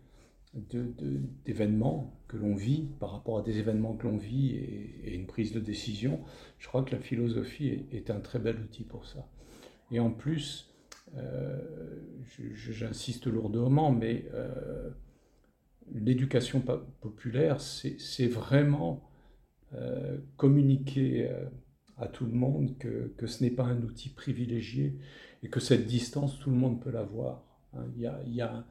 d'événements 0.54 2.14
que 2.28 2.36
l'on 2.36 2.54
vit 2.54 2.88
par 3.00 3.12
rapport 3.12 3.38
à 3.38 3.42
des 3.42 3.58
événements 3.58 3.94
que 3.94 4.06
l'on 4.06 4.16
vit 4.16 4.50
et, 4.50 5.14
une 5.14 5.26
prise 5.26 5.52
de 5.52 5.60
décision, 5.60 6.20
je 6.58 6.68
crois 6.68 6.82
que 6.82 6.92
la 6.92 7.00
philosophie 7.00 7.86
est, 7.90 8.10
un 8.10 8.20
très 8.20 8.38
bel 8.38 8.58
outil 8.60 8.84
pour 8.84 9.06
ça. 9.06 9.26
Et 9.90 10.00
en 10.00 10.10
plus, 10.10 10.70
euh, 11.16 11.58
j'insiste 12.54 13.26
lourdement, 13.26 13.92
mais 13.92 14.26
euh, 14.32 14.90
l'éducation 15.92 16.62
populaire, 17.00 17.60
c'est 17.60 18.28
vraiment 18.28 19.08
communiquer 20.36 21.30
à 21.96 22.06
tout 22.06 22.26
le 22.26 22.32
monde 22.32 22.76
que, 22.78 23.12
que 23.16 23.26
ce 23.26 23.42
n'est 23.42 23.50
pas 23.50 23.64
un 23.64 23.80
outil 23.82 24.10
privilégié 24.10 24.98
et 25.42 25.48
que 25.48 25.60
cette 25.60 25.86
distance, 25.86 26.38
tout 26.38 26.50
le 26.50 26.56
monde 26.56 26.80
peut 26.80 26.90
l'avoir. 26.90 27.44
Hein. 27.74 27.84
Il 27.96 28.02
y 28.02 28.06
a, 28.06 28.20
il 28.26 28.34
y 28.34 28.42
a 28.42 28.64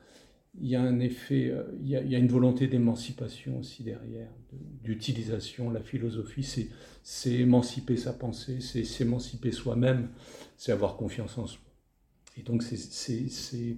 il 0.60 0.68
y 0.68 0.76
a 0.76 0.82
un 0.82 1.00
effet, 1.00 1.50
euh, 1.50 1.64
il 1.82 1.88
y 1.88 1.96
a, 1.96 2.20
une 2.20 2.28
volonté 2.28 2.68
d'émancipation 2.68 3.60
aussi 3.60 3.84
derrière, 3.84 4.30
d'utilisation. 4.84 5.70
La 5.70 5.82
philosophie, 5.82 6.70
c'est 7.04 7.32
émanciper 7.32 7.96
sa 7.96 8.14
pensée, 8.14 8.60
c'est 8.60 8.84
s'émanciper 8.84 9.52
soi-même, 9.52 10.10
c'est 10.58 10.72
avoir 10.72 10.98
confiance 10.98 11.38
en 11.38 11.48
soi. 11.48 11.64
Et 12.38 12.44
donc, 12.44 12.64
c'est, 12.64 13.78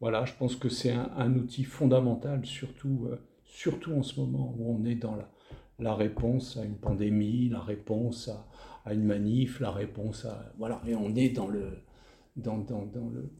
voilà, 0.00 0.24
je 0.24 0.34
pense 0.34 0.56
que 0.56 0.68
c'est 0.68 0.92
un, 0.92 1.34
outil 1.34 1.64
fondamental, 1.64 2.44
surtout, 2.44 3.08
euh, 3.10 3.16
surtout 3.44 3.92
en 3.92 4.02
ce 4.02 4.20
moment 4.20 4.54
où 4.58 4.76
on 4.78 4.84
est 4.84 4.94
dans 4.94 5.16
la, 5.16 5.30
la 5.78 5.94
réponse 5.94 6.58
à 6.58 6.64
une 6.64 6.76
pandémie, 6.76 7.48
la 7.48 7.60
réponse 7.60 8.28
à, 8.28 8.46
à, 8.84 8.92
une 8.92 9.04
manif, 9.04 9.60
la 9.60 9.70
réponse 9.70 10.26
à. 10.26 10.52
Voilà, 10.58 10.82
et 10.86 10.94
on 10.94 11.14
est 11.16 11.30
dans 11.30 11.48
le. 11.48 11.78
Dans, 12.36 12.58
dans, 12.58 12.86
dans 12.86 13.08
le 13.08 13.30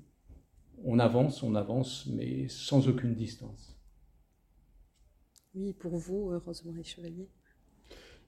on 0.84 0.98
avance, 0.98 1.42
on 1.42 1.54
avance, 1.54 2.06
mais 2.06 2.48
sans 2.48 2.88
aucune 2.88 3.14
distance. 3.14 3.76
Oui, 5.54 5.72
pour 5.72 5.96
vous, 5.96 6.38
Rosemarie 6.38 6.84
Chevalier 6.84 7.28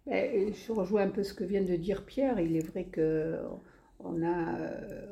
ben, 0.07 0.52
Je 0.52 0.72
rejoins 0.72 1.02
un 1.02 1.11
peu 1.11 1.22
ce 1.22 1.35
que 1.35 1.44
vient 1.44 1.62
de 1.62 1.76
dire 1.76 2.04
Pierre. 2.04 2.40
Il 2.40 2.57
est 2.57 2.66
vrai 2.66 2.85
que 2.87 3.38
on 4.00 4.22
a, 4.22 4.59
euh, 4.61 5.07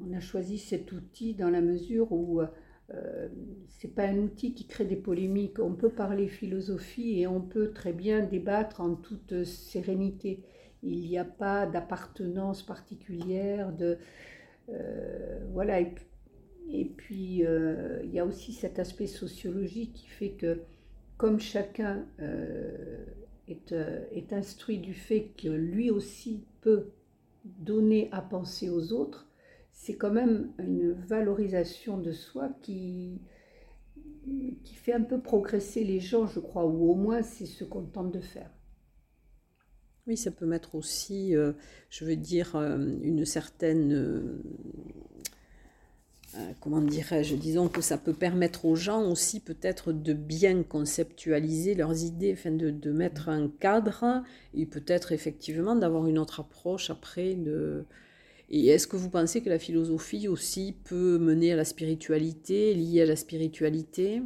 on 0.00 0.12
a 0.12 0.20
choisi 0.20 0.58
cet 0.58 0.92
outil 0.92 1.34
dans 1.34 1.50
la 1.50 1.60
mesure 1.60 2.12
où 2.12 2.40
euh, 2.40 3.28
c'est 3.68 3.94
pas 3.94 4.04
un 4.04 4.18
outil 4.18 4.54
qui 4.54 4.66
crée 4.66 4.84
des 4.84 4.96
polémiques. 4.96 5.58
On 5.58 5.74
peut 5.74 5.90
parler 5.90 6.28
philosophie 6.28 7.20
et 7.20 7.26
on 7.26 7.40
peut 7.40 7.72
très 7.72 7.92
bien 7.92 8.20
débattre 8.20 8.80
en 8.80 8.94
toute 8.94 9.44
sérénité. 9.44 10.44
Il 10.82 11.00
n'y 11.00 11.18
a 11.18 11.24
pas 11.24 11.66
d'appartenance 11.66 12.62
particulière, 12.62 13.72
de 13.72 13.84
euh, 13.86 13.96
voilà. 15.52 15.80
Et, 15.80 16.84
puis 16.84 17.44
euh, 17.44 18.00
il 18.04 18.12
y 18.12 18.18
a 18.18 18.24
aussi 18.24 18.52
cet 18.52 18.78
aspect 18.78 19.06
sociologique 19.06 19.92
qui 19.94 20.06
fait 20.06 20.30
que 20.30 20.60
comme 21.16 21.40
chacun 21.40 22.06
est, 23.48 23.74
est 24.12 24.32
instruit 24.32 24.78
du 24.78 24.94
fait 24.94 25.32
que 25.36 25.48
lui 25.48 25.90
aussi 25.90 26.44
peut 26.60 26.92
donner 27.44 28.08
à 28.12 28.22
penser 28.22 28.70
aux 28.70 28.92
autres, 28.92 29.28
c'est 29.72 29.96
quand 29.96 30.10
même 30.10 30.52
une 30.58 30.92
valorisation 30.92 31.98
de 31.98 32.12
soi 32.12 32.50
qui, 32.62 33.20
qui 34.64 34.74
fait 34.74 34.92
un 34.92 35.02
peu 35.02 35.20
progresser 35.20 35.84
les 35.84 36.00
gens, 36.00 36.26
je 36.26 36.40
crois, 36.40 36.66
ou 36.66 36.90
au 36.90 36.94
moins 36.94 37.22
c'est 37.22 37.46
ce 37.46 37.64
qu'on 37.64 37.84
tente 37.84 38.12
de 38.12 38.20
faire. 38.20 38.50
Oui, 40.06 40.16
ça 40.16 40.30
peut 40.30 40.46
mettre 40.46 40.74
aussi, 40.74 41.36
euh, 41.36 41.52
je 41.90 42.04
veux 42.04 42.16
dire, 42.16 42.56
euh, 42.56 42.78
une 43.02 43.24
certaine... 43.24 43.92
Euh, 43.92 44.40
comment 46.60 46.80
dirais-je 46.80 47.34
Disons 47.34 47.68
que 47.68 47.80
ça 47.80 47.98
peut 47.98 48.12
permettre 48.12 48.64
aux 48.64 48.76
gens 48.76 49.02
aussi 49.10 49.40
peut-être 49.40 49.92
de 49.92 50.12
bien 50.12 50.62
conceptualiser 50.62 51.74
leurs 51.74 52.04
idées, 52.04 52.32
enfin 52.32 52.52
de, 52.52 52.70
de 52.70 52.92
mettre 52.92 53.28
un 53.28 53.48
cadre 53.48 54.22
et 54.54 54.66
peut-être 54.66 55.12
effectivement 55.12 55.74
d'avoir 55.74 56.06
une 56.06 56.18
autre 56.18 56.40
approche 56.40 56.90
après 56.90 57.34
de 57.34 57.84
et 58.50 58.66
est-ce 58.68 58.86
que 58.88 58.96
vous 58.96 59.10
pensez 59.10 59.42
que 59.42 59.48
la 59.48 59.58
philosophie 59.60 60.26
aussi 60.28 60.74
peut 60.84 61.18
mener 61.18 61.52
à 61.52 61.56
la 61.56 61.64
spiritualité, 61.64 62.74
liée 62.74 63.02
à 63.02 63.06
la 63.06 63.14
spiritualité? 63.16 64.22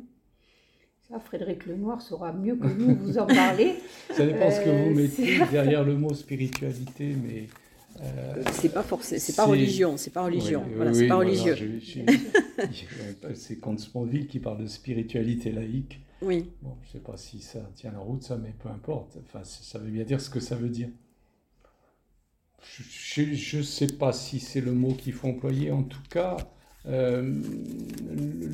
Ça, 1.14 1.20
Frédéric 1.20 1.66
Lenoir 1.66 2.00
saura 2.02 2.32
mieux 2.32 2.56
que 2.56 2.66
nous 2.66 2.94
vous 2.96 3.18
en 3.18 3.26
parler. 3.26 3.74
Ça 4.10 4.26
dépend 4.26 4.50
ce 4.50 4.60
que 4.60 4.70
vous 4.70 4.90
euh, 4.90 5.02
mettez 5.02 5.38
derrière 5.50 5.84
le 5.84 5.96
mot 5.96 6.12
spiritualité, 6.14 7.14
mais 7.22 7.46
euh, 8.00 8.42
c'est 8.52 8.72
pas 8.72 8.82
forcément, 8.82 9.20
c'est 9.20 9.36
pas 9.36 9.46
religion, 9.46 9.96
c'est 9.96 10.10
pas 10.10 10.24
religion. 10.24 10.64
voilà, 10.74 10.92
c'est 10.92 11.06
pas 11.06 11.16
religieux. 11.16 11.80
c'est 13.34 13.56
Kant 13.58 13.78
Sponville 13.78 14.26
qui 14.26 14.40
parle 14.40 14.62
de 14.62 14.66
spiritualité 14.66 15.52
laïque. 15.52 16.00
Oui. 16.22 16.50
Bon, 16.62 16.76
je 16.82 16.92
sais 16.92 16.98
pas 16.98 17.16
si 17.16 17.40
ça 17.40 17.60
tient 17.76 17.92
la 17.92 17.98
route, 17.98 18.22
ça, 18.22 18.36
mais 18.36 18.52
peu 18.58 18.68
importe. 18.68 19.18
Enfin, 19.24 19.44
ça 19.44 19.78
veut 19.78 19.90
bien 19.90 20.04
dire 20.04 20.20
ce 20.20 20.30
que 20.30 20.40
ça 20.40 20.56
veut 20.56 20.68
dire. 20.68 20.88
Je 22.62 23.58
ne 23.58 23.62
sais 23.62 23.86
pas 23.86 24.12
si 24.12 24.40
c'est 24.40 24.62
le 24.62 24.72
mot 24.72 24.94
qu'il 24.94 25.12
faut 25.12 25.28
employer. 25.28 25.70
En 25.70 25.82
tout 25.82 26.02
cas, 26.10 26.36
euh, 26.86 27.22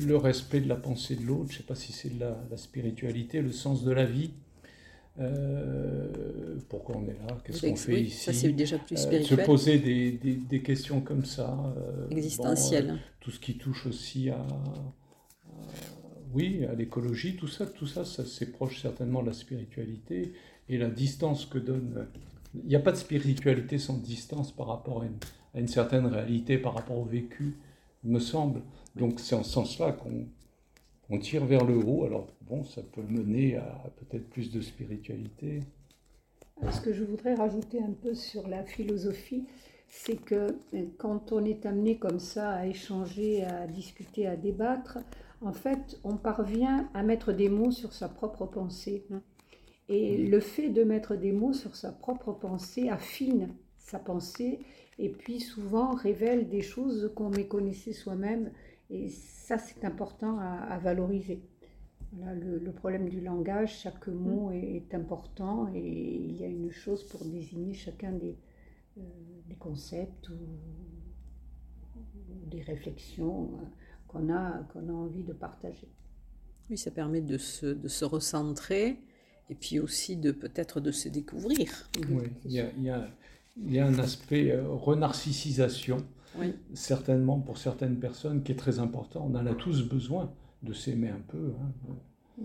le 0.07 0.15
respect 0.15 0.61
de 0.61 0.69
la 0.69 0.75
pensée 0.75 1.15
de 1.15 1.25
l'autre, 1.25 1.47
je 1.49 1.53
ne 1.53 1.57
sais 1.57 1.63
pas 1.63 1.75
si 1.75 1.91
c'est 1.91 2.17
la, 2.19 2.37
la, 2.49 2.57
spiritualité, 2.57 3.41
le 3.41 3.51
sens 3.51 3.83
de 3.83 3.91
la 3.91 4.05
vie. 4.05 4.31
Euh, 5.19 6.07
pourquoi 6.69 6.97
on 6.97 7.03
est 7.03 7.17
là? 7.27 7.37
Qu'est-ce 7.43 7.67
qu'on 7.67 7.75
fait 7.75 8.01
ici? 8.03 8.33
Ça, 8.33 8.47
déjà 8.49 8.77
plus 8.77 9.05
euh, 9.05 9.23
se 9.23 9.35
poser 9.35 9.79
des, 9.79 10.11
des, 10.11 10.61
questions 10.61 11.01
comme 11.01 11.25
ça. 11.25 11.73
Existentielles. 12.09 12.97
tout 13.19 13.31
ce 13.31 13.39
qui 13.39 13.57
touche 13.57 13.85
aussi 13.87 14.29
à, 14.29 14.45
oui, 16.33 16.65
à 16.65 16.73
l'écologie, 16.73 17.35
tout 17.35 17.47
ça, 17.47 17.65
tout 17.65 17.87
ça, 17.87 18.05
ça 18.05 18.23
c'est 18.25 18.51
proche 18.51 18.81
certainement 18.81 19.21
de 19.21 19.27
la 19.27 19.33
spiritualité 19.33 20.31
et 20.69 20.77
la 20.77 20.89
distance 20.89 21.45
que 21.45 21.57
donne 21.57 22.07
il 22.53 22.67
n'y 22.67 22.75
a 22.75 22.79
pas 22.79 22.91
de 22.91 22.97
spiritualité 22.97 23.77
sans 23.77 23.97
distance 23.97 24.51
par 24.51 24.67
rapport 24.67 25.03
à 25.03 25.59
une, 25.59 25.67
certaine 25.67 26.05
réalité, 26.05 26.57
par 26.57 26.73
rapport 26.73 26.97
au 26.97 27.05
vécu, 27.05 27.55
me 28.03 28.19
semble. 28.19 28.61
Donc 28.95 29.19
c'est 29.19 29.35
en 29.35 29.43
ce 29.43 29.51
sens-là 29.51 29.93
qu'on 29.93 31.19
tire 31.19 31.45
vers 31.45 31.65
le 31.65 31.77
haut. 31.77 32.05
Alors 32.05 32.27
bon, 32.41 32.63
ça 32.63 32.81
peut 32.81 33.03
mener 33.03 33.57
à 33.57 33.91
peut-être 33.97 34.29
plus 34.29 34.51
de 34.51 34.61
spiritualité. 34.61 35.61
Ce 36.71 36.81
que 36.81 36.93
je 36.93 37.03
voudrais 37.03 37.33
rajouter 37.33 37.81
un 37.81 37.91
peu 37.91 38.13
sur 38.13 38.47
la 38.47 38.63
philosophie, 38.63 39.45
c'est 39.89 40.15
que 40.15 40.59
quand 40.97 41.31
on 41.31 41.43
est 41.43 41.65
amené 41.65 41.97
comme 41.97 42.19
ça 42.19 42.51
à 42.51 42.67
échanger, 42.67 43.43
à 43.43 43.67
discuter, 43.67 44.27
à 44.27 44.35
débattre, 44.35 44.99
en 45.41 45.53
fait, 45.53 45.99
on 46.03 46.17
parvient 46.17 46.89
à 46.93 47.01
mettre 47.01 47.33
des 47.33 47.49
mots 47.49 47.71
sur 47.71 47.93
sa 47.93 48.07
propre 48.07 48.45
pensée. 48.45 49.05
Et 49.89 50.17
le 50.17 50.39
fait 50.39 50.69
de 50.69 50.83
mettre 50.83 51.15
des 51.15 51.31
mots 51.31 51.53
sur 51.53 51.75
sa 51.75 51.91
propre 51.91 52.31
pensée 52.31 52.89
affine 52.89 53.49
sa 53.77 53.99
pensée 53.99 54.59
et 55.01 55.09
puis 55.09 55.39
souvent 55.39 55.95
révèle 55.95 56.47
des 56.47 56.61
choses 56.61 57.11
qu'on 57.15 57.31
méconnaissait 57.31 57.91
soi-même. 57.91 58.51
Et 58.91 59.09
ça, 59.09 59.57
c'est 59.57 59.83
important 59.83 60.37
à, 60.39 60.77
valoriser. 60.77 61.41
le, 62.13 62.71
problème 62.71 63.09
du 63.09 63.19
langage, 63.19 63.79
chaque 63.79 64.07
mm. 64.07 64.13
mot 64.13 64.51
est, 64.51 64.93
important 64.93 65.67
et 65.73 65.79
il 65.79 66.37
y 66.37 66.43
a 66.43 66.47
une 66.47 66.71
chose 66.71 67.03
pour 67.05 67.25
désigner 67.25 67.73
chacun 67.73 68.11
des, 68.11 68.37
euh, 68.97 69.01
des 69.47 69.55
concepts 69.55 70.29
ou, 70.29 70.37
des 72.45 72.61
réflexions 72.61 73.45
euh, 73.45 73.65
qu'on 74.07 74.31
a, 74.31 74.63
qu'on 74.71 74.87
a 74.87 74.91
envie 74.91 75.23
de 75.23 75.33
partager. 75.33 75.87
Oui, 76.69 76.77
ça 76.77 76.91
permet 76.91 77.21
de 77.21 77.37
se, 77.37 77.65
de 77.65 77.87
se 77.87 78.05
recentrer 78.05 78.99
et 79.49 79.55
puis 79.55 79.79
aussi 79.79 80.15
de 80.15 80.31
peut-être 80.31 80.79
de 80.79 80.91
se 80.91 81.09
découvrir. 81.09 81.89
Oui, 82.09 82.29
il 82.45 82.51
y 82.51 82.59
a, 82.59 82.71
il 82.77 82.83
y 82.83 82.89
a, 82.89 83.09
il 83.57 83.73
y 83.73 83.79
a 83.79 83.85
un 83.85 83.99
aspect 83.99 84.51
euh, 84.51 84.67
renarcissisation, 84.67 85.97
certainement 86.73 87.39
pour 87.39 87.57
certaines 87.57 87.99
personnes, 87.99 88.43
qui 88.43 88.51
est 88.51 88.55
très 88.55 88.79
important. 88.79 89.29
On 89.29 89.35
en 89.35 89.45
a 89.45 89.53
tous 89.53 89.83
besoin 89.87 90.31
de 90.63 90.73
s'aimer 90.73 91.09
un 91.09 91.21
peu. 91.27 91.53
Hein. 91.59 91.95
Mm. 92.37 92.43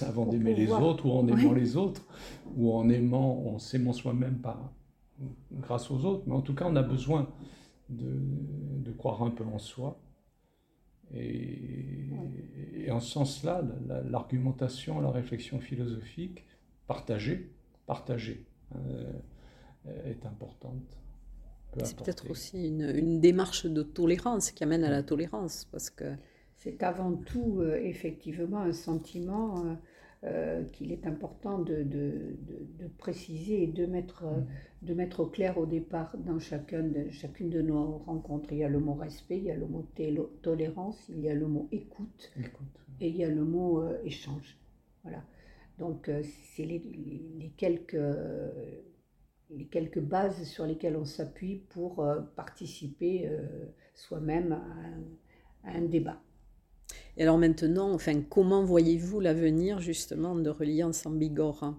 Avant 0.00 0.24
d'aimer 0.24 0.54
les 0.54 0.70
autres, 0.70 1.04
ou 1.04 1.12
en 1.12 1.28
aimant 1.28 1.52
les 1.52 1.76
autres, 1.76 2.02
ou 2.56 2.72
en 2.72 2.88
aimant, 2.88 3.46
en 3.48 3.58
s'aimant 3.58 3.92
soi-même 3.92 4.38
par, 4.38 4.72
grâce 5.52 5.90
aux 5.90 6.06
autres. 6.06 6.22
Mais 6.26 6.34
en 6.34 6.40
tout 6.40 6.54
cas, 6.54 6.64
on 6.66 6.76
a 6.76 6.82
besoin 6.82 7.28
de, 7.90 8.18
de 8.78 8.92
croire 8.92 9.22
un 9.22 9.30
peu 9.30 9.44
en 9.44 9.58
soi 9.58 10.00
et, 11.14 12.90
en 12.90 13.00
ce 13.00 13.10
sens-là, 13.10 13.62
l'argumentation, 14.08 15.00
la, 15.00 15.10
réflexion 15.10 15.60
philosophique 15.60 16.44
partagée, 16.86 17.50
partagée 17.86 18.46
euh, 18.76 19.12
est 20.04 20.24
importante. 20.26 20.98
C'est 21.84 21.96
peut-être 21.96 22.30
aussi 22.30 22.66
une, 22.66 22.90
une, 22.94 23.20
démarche 23.20 23.66
de 23.66 23.82
tolérance 23.82 24.50
qui 24.50 24.64
amène 24.64 24.84
à 24.84 24.90
la 24.90 25.02
tolérance, 25.02 25.66
parce 25.70 25.90
que 25.90 26.14
c'est 26.56 26.82
avant 26.82 27.12
tout 27.14 27.60
euh, 27.60 27.76
effectivement 27.76 28.60
un 28.60 28.72
sentiment 28.72 29.64
euh, 29.64 29.74
euh, 30.24 30.64
qu'il 30.72 30.90
est 30.90 31.06
important 31.06 31.60
de, 31.60 31.84
de, 31.84 32.36
de, 32.80 32.88
préciser 32.98 33.62
et 33.62 33.66
de 33.68 33.86
mettre, 33.86 34.24
mm. 34.24 34.46
de 34.82 34.94
mettre 34.94 35.20
au 35.20 35.26
clair 35.26 35.58
au 35.58 35.64
départ 35.64 36.16
dans 36.18 36.40
chacun 36.40 36.82
de, 36.82 37.08
chacune 37.10 37.50
de 37.50 37.62
nos 37.62 37.98
rencontres. 37.98 38.50
Il 38.50 38.58
y 38.58 38.64
a 38.64 38.68
le 38.68 38.80
mot 38.80 38.94
respect, 38.94 39.38
il 39.38 39.44
y 39.44 39.52
a 39.52 39.54
le 39.54 39.68
mot 39.68 39.86
tolérance, 40.42 41.08
il 41.08 41.20
y 41.20 41.30
a 41.30 41.34
le 41.34 41.46
mot 41.46 41.68
écoute, 41.70 42.32
et 43.00 43.08
il 43.10 43.16
y 43.16 43.22
a 43.22 43.28
le 43.28 43.44
mot 43.44 43.80
euh, 43.80 43.96
échange. 44.02 44.58
Voilà. 45.04 45.22
Donc 45.78 46.08
euh, 46.08 46.24
c'est 46.24 46.64
les, 46.64 46.80
les, 46.80 47.52
quelques, 47.56 47.94
les 49.50 49.66
quelques 49.66 50.00
bases 50.00 50.44
sur 50.44 50.66
lesquelles 50.66 50.96
on 50.96 51.04
s'appuie 51.04 51.56
pour 51.70 52.06
participer 52.36 53.30
soi-même 53.94 54.52
à, 55.64 55.68
à 55.68 55.72
un 55.76 55.82
débat. 55.82 56.20
Et 57.16 57.22
alors 57.22 57.38
maintenant, 57.38 57.92
enfin, 57.92 58.22
comment 58.22 58.64
voyez-vous 58.64 59.20
l'avenir 59.20 59.80
justement 59.80 60.34
de 60.34 60.50
Reliance 60.50 61.04
en 61.06 61.10
Bigorre? 61.10 61.74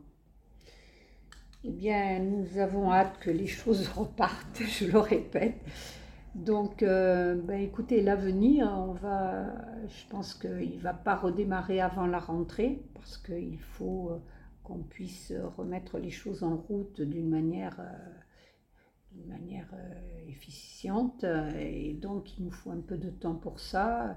Eh 1.64 1.72
bien, 1.72 2.20
nous 2.20 2.58
avons 2.60 2.92
hâte 2.92 3.20
que 3.20 3.30
les 3.32 3.48
choses 3.60 3.88
repartent, 3.90 4.62
je 4.64 4.86
le 4.86 5.00
répète. 5.00 5.56
Donc, 6.36 6.84
euh, 6.84 7.36
ben, 7.36 7.62
écoutez, 7.62 8.02
l'avenir, 8.02 8.72
on 8.78 8.94
va, 8.94 9.48
je 9.88 10.08
pense 10.10 10.34
qu'il 10.36 10.78
ne 10.78 10.82
va 10.82 10.94
pas 10.94 11.16
redémarrer 11.16 11.82
avant 11.82 12.06
la 12.08 12.20
rentrée, 12.20 12.84
parce 12.94 13.18
qu'il 13.18 13.60
faut 13.60 14.12
euh, 14.12 14.20
qu'on 14.70 14.84
puisse 14.84 15.34
remettre 15.58 15.98
les 15.98 16.12
choses 16.12 16.44
en 16.44 16.56
route 16.56 17.02
d'une 17.02 17.30
manière, 17.30 17.80
euh, 17.80 19.28
manière 19.28 19.74
efficiente. 20.28 21.26
Et 21.60 21.94
donc, 21.94 22.38
il 22.38 22.46
nous 22.46 22.52
faut 22.52 22.70
un 22.70 22.82
peu 22.82 22.98
de 22.98 23.10
temps 23.10 23.36
pour 23.36 23.60
ça. 23.60 24.16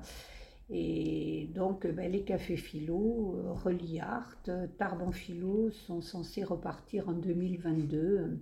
Et 0.71 1.51
donc, 1.55 1.87
ben, 1.87 2.11
les 2.11 2.23
cafés 2.23 2.57
philo, 2.57 3.37
euh, 3.37 3.53
Reliart, 3.53 4.39
Tarbon 4.79 5.13
Philo 5.13 5.71
sont 5.71 6.01
censés 6.01 6.45
repartir 6.45 7.09
en 7.09 7.13
2022 7.13 8.41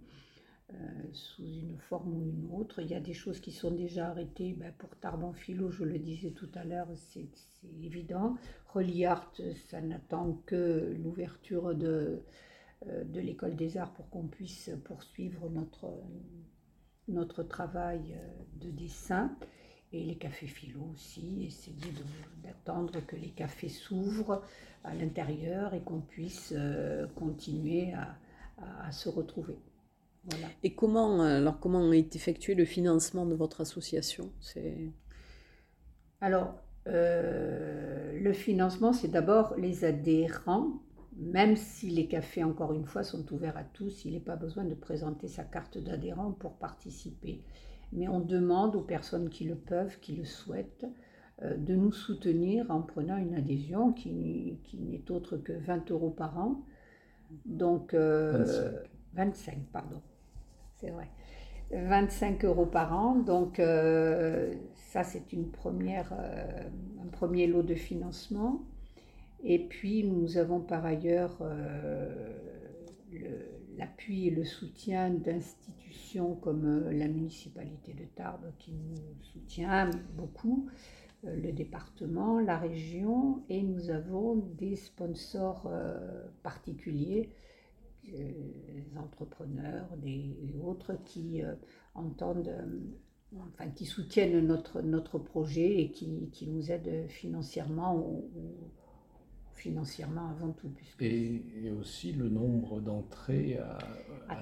euh, 0.72 0.76
sous 1.12 1.42
une 1.42 1.78
forme 1.78 2.14
ou 2.14 2.22
une 2.22 2.48
autre. 2.52 2.80
Il 2.80 2.88
y 2.88 2.94
a 2.94 3.00
des 3.00 3.14
choses 3.14 3.40
qui 3.40 3.50
sont 3.50 3.72
déjà 3.72 4.08
arrêtées. 4.08 4.54
Ben, 4.56 4.72
pour 4.78 4.90
Tarbon 4.96 5.32
Philo, 5.32 5.70
je 5.70 5.84
le 5.84 5.98
disais 5.98 6.30
tout 6.30 6.50
à 6.54 6.64
l'heure, 6.64 6.88
c'est 6.94 7.28
évident. 7.82 8.36
Reliart, 8.74 9.32
ça 9.68 9.80
n'attend 9.80 10.40
que 10.46 10.94
l'ouverture 11.02 11.74
de, 11.74 12.22
euh, 12.86 13.04
de 13.04 13.20
l'école 13.20 13.56
des 13.56 13.76
arts 13.76 13.92
pour 13.92 14.08
qu'on 14.10 14.26
puisse 14.26 14.70
poursuivre 14.84 15.48
notre, 15.50 15.90
notre 17.08 17.42
travail 17.42 18.18
de 18.60 18.70
dessin. 18.70 19.36
Et 19.92 20.04
les 20.04 20.16
cafés 20.16 20.46
philo 20.46 20.80
aussi, 20.94 21.46
essayer 21.46 21.92
d'attendre 22.44 23.04
que 23.06 23.16
les 23.16 23.30
cafés 23.30 23.68
s'ouvrent 23.68 24.42
à 24.84 24.94
l'intérieur 24.94 25.74
et 25.74 25.80
qu'on 25.80 26.00
puisse 26.00 26.54
euh, 26.56 27.08
continuer 27.16 27.92
à, 27.92 28.16
à, 28.84 28.92
se 28.92 29.08
retrouver. 29.08 29.58
Voilà. 30.24 30.46
Et 30.62 30.74
comment, 30.74 31.22
alors 31.22 31.58
comment 31.58 31.92
est 31.92 32.14
effectué 32.14 32.54
le 32.54 32.64
financement 32.64 33.26
de 33.26 33.34
votre 33.34 33.62
association? 33.62 34.30
Alors, 36.20 36.54
euh, 36.90 38.18
le 38.20 38.32
financement, 38.32 38.92
c'est 38.92 39.08
d'abord 39.08 39.54
les 39.56 39.84
adhérents, 39.84 40.82
même 41.16 41.56
si 41.56 41.90
les 41.90 42.06
cafés, 42.06 42.44
encore 42.44 42.72
une 42.72 42.86
fois, 42.86 43.02
sont 43.02 43.30
ouverts 43.32 43.56
à 43.56 43.64
tous, 43.64 44.04
il 44.04 44.14
n'est 44.14 44.20
pas 44.20 44.36
besoin 44.36 44.64
de 44.64 44.74
présenter 44.74 45.28
sa 45.28 45.44
carte 45.44 45.78
d'adhérent 45.78 46.32
pour 46.32 46.54
participer. 46.54 47.42
Mais 47.92 48.08
on 48.08 48.20
demande 48.20 48.76
aux 48.76 48.82
personnes 48.82 49.28
qui 49.28 49.44
le 49.44 49.56
peuvent, 49.56 49.98
qui 50.00 50.16
le 50.16 50.24
souhaitent, 50.24 50.86
euh, 51.42 51.56
de 51.56 51.74
nous 51.74 51.92
soutenir 51.92 52.70
en 52.70 52.82
prenant 52.82 53.16
une 53.16 53.34
adhésion 53.34 53.92
qui, 53.92 54.58
qui 54.64 54.78
n'est 54.78 55.10
autre 55.10 55.36
que 55.36 55.52
20 55.52 55.90
euros 55.90 56.10
par 56.10 56.38
an. 56.38 56.64
Donc, 57.46 57.92
25. 57.92 57.98
Euh, 57.98 58.82
25, 59.14 59.58
pardon, 59.72 60.00
c'est 60.76 60.90
vrai. 60.90 61.08
25 61.72 62.44
euros 62.44 62.66
par 62.66 62.92
an. 62.92 63.16
Donc, 63.16 63.60
ça, 64.90 65.04
c'est 65.04 65.32
une 65.32 65.52
première, 65.52 66.12
euh, 66.18 66.68
un 67.00 67.06
premier 67.06 67.46
lot 67.46 67.62
de 67.62 67.76
financement. 67.76 68.60
Et 69.44 69.60
puis, 69.60 70.02
nous 70.02 70.36
avons 70.36 70.58
par 70.58 70.84
ailleurs 70.84 71.38
euh, 71.42 72.34
l'appui 73.78 74.26
et 74.26 74.30
le 74.30 74.42
soutien 74.42 75.10
d'institutions 75.10 76.34
comme 76.34 76.64
euh, 76.64 76.92
la 76.92 77.06
municipalité 77.06 77.92
de 77.92 78.04
Tarbes 78.16 78.50
qui 78.58 78.72
nous 78.72 78.96
soutient 79.22 79.90
beaucoup, 80.16 80.68
le 81.22 81.52
département, 81.52 82.40
la 82.40 82.58
région, 82.58 83.44
et 83.48 83.62
nous 83.62 83.90
avons 83.90 84.34
des 84.58 84.74
sponsors 84.74 85.70
particuliers, 86.42 87.28
des 88.10 88.98
entrepreneurs, 88.98 89.88
des, 89.98 90.56
autres 90.62 90.94
qui 91.04 91.42
entendent 91.94 92.54
enfin, 93.54 93.70
qui 93.70 93.86
soutiennent 93.86 94.46
notre, 94.46 94.82
notre 94.82 95.18
projet 95.18 95.80
et 95.80 95.90
qui, 95.90 96.28
qui 96.32 96.46
nous 96.48 96.70
aident 96.70 97.08
financièrement 97.08 97.96
ou, 97.96 98.28
financièrement 99.54 100.30
avant 100.30 100.52
tout. 100.52 100.72
Et, 101.00 101.70
aussi 101.78 102.12
le 102.12 102.28
nombre 102.28 102.80
d'entrées 102.80 103.58
à, 103.58 103.78
à, 104.28 104.36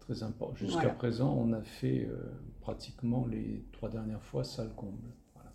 très 0.00 0.22
important. 0.22 0.54
Jusqu'à 0.54 0.90
présent, 0.90 1.34
on 1.34 1.52
a 1.52 1.62
fait 1.62 2.06
euh, 2.06 2.16
pratiquement 2.60 3.26
les 3.26 3.64
trois 3.72 3.88
dernières 3.88 4.22
fois 4.22 4.44
salle 4.44 4.72
comble. 4.74 5.08
Voilà. 5.34 5.50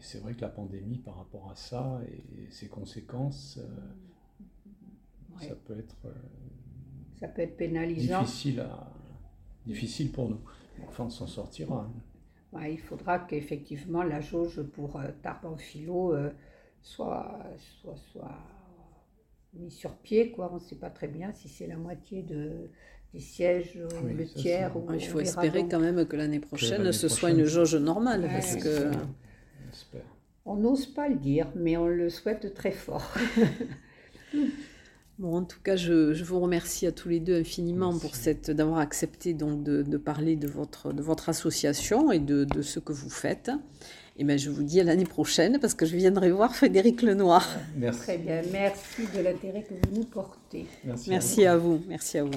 C'est 0.00 0.20
vrai 0.20 0.34
que 0.34 0.40
la 0.40 0.48
pandémie, 0.48 0.98
par 0.98 1.16
rapport 1.16 1.50
à 1.50 1.56
ça 1.56 2.00
et 2.08 2.50
ses 2.50 2.68
conséquences, 2.68 3.58
euh, 3.58 3.66
ça 5.40 5.54
peut 5.54 5.78
être 5.78 5.96
euh, 6.06 6.12
ça 7.18 7.28
peut 7.28 7.42
être 7.42 7.56
pénalisant. 7.56 8.22
Difficile, 8.22 8.60
à, 8.60 8.92
difficile 9.66 10.12
pour 10.12 10.28
nous. 10.28 10.40
Enfin, 10.86 11.04
on 11.04 11.10
s'en 11.10 11.26
sortira. 11.26 11.90
il 12.68 12.78
faudra 12.78 13.18
qu'effectivement 13.20 14.02
la 14.02 14.20
jauge 14.20 14.62
pour 14.62 14.96
euh, 14.96 15.08
Tarbes 15.22 15.58
philo 15.58 16.14
euh, 16.14 16.30
soit, 16.82 17.42
soit, 17.80 17.96
soit 18.12 18.38
mise 19.54 19.74
sur 19.74 19.94
pied. 19.96 20.30
Quoi. 20.30 20.50
On 20.52 20.56
ne 20.56 20.60
sait 20.60 20.76
pas 20.76 20.90
très 20.90 21.08
bien 21.08 21.32
si 21.32 21.48
c'est 21.48 21.66
la 21.66 21.76
moitié 21.76 22.22
de, 22.22 22.68
des 23.14 23.20
sièges 23.20 23.78
ou 23.78 24.06
le 24.06 24.26
tiers. 24.26 24.70
il 24.94 25.06
faut 25.06 25.20
espérer 25.20 25.66
quand 25.66 25.80
même 25.80 26.04
que 26.06 26.16
l'année 26.16 26.40
prochaine, 26.40 26.92
ce 26.92 27.08
soit 27.08 27.30
une 27.30 27.44
jauge 27.44 27.76
normale. 27.76 28.28
parce 28.30 28.56
que... 28.56 28.90
On 30.48 30.54
n'ose 30.54 30.86
pas 30.86 31.08
le 31.08 31.16
dire, 31.16 31.50
mais 31.56 31.76
on 31.76 31.88
le 31.88 32.08
souhaite 32.08 32.54
très 32.54 32.70
fort. 32.70 33.12
Bon, 35.18 35.38
en 35.38 35.44
tout 35.44 35.60
cas, 35.64 35.76
je, 35.76 36.22
vous 36.22 36.40
remercie 36.40 36.86
à 36.86 36.92
tous 36.92 37.08
les 37.08 37.20
deux 37.20 37.40
infiniment 37.40 37.98
pour 37.98 38.14
cette 38.14 38.50
d'avoir 38.50 38.80
accepté 38.80 39.32
donc 39.32 39.62
de, 39.62 39.96
parler 39.96 40.36
de 40.36 40.46
votre, 40.46 40.92
de 40.92 41.00
votre 41.00 41.30
association 41.30 42.12
et 42.12 42.18
de, 42.18 42.46
ce 42.60 42.80
que 42.80 42.92
vous 42.92 43.08
faites. 43.08 43.50
Et 44.18 44.24
bien, 44.24 44.36
je 44.36 44.50
vous 44.50 44.62
dis 44.62 44.78
à 44.78 44.84
l'année 44.84 45.06
prochaine 45.06 45.58
parce 45.58 45.72
que 45.74 45.86
je 45.86 45.96
viendrai 45.96 46.30
voir 46.30 46.54
Frédéric 46.54 47.00
Lenoir. 47.00 47.48
Merci. 47.76 48.00
Très 48.00 48.18
bien, 48.18 48.42
merci 48.52 49.02
de 49.14 49.22
l'intérêt 49.22 49.62
que 49.62 49.72
vous 49.72 49.96
nous 49.96 50.04
portez. 50.04 50.66
Merci, 51.06 51.46
à 51.46 51.56
vous. 51.56 51.80
Merci 51.88 52.18
à 52.18 52.24
vous. 52.24 52.32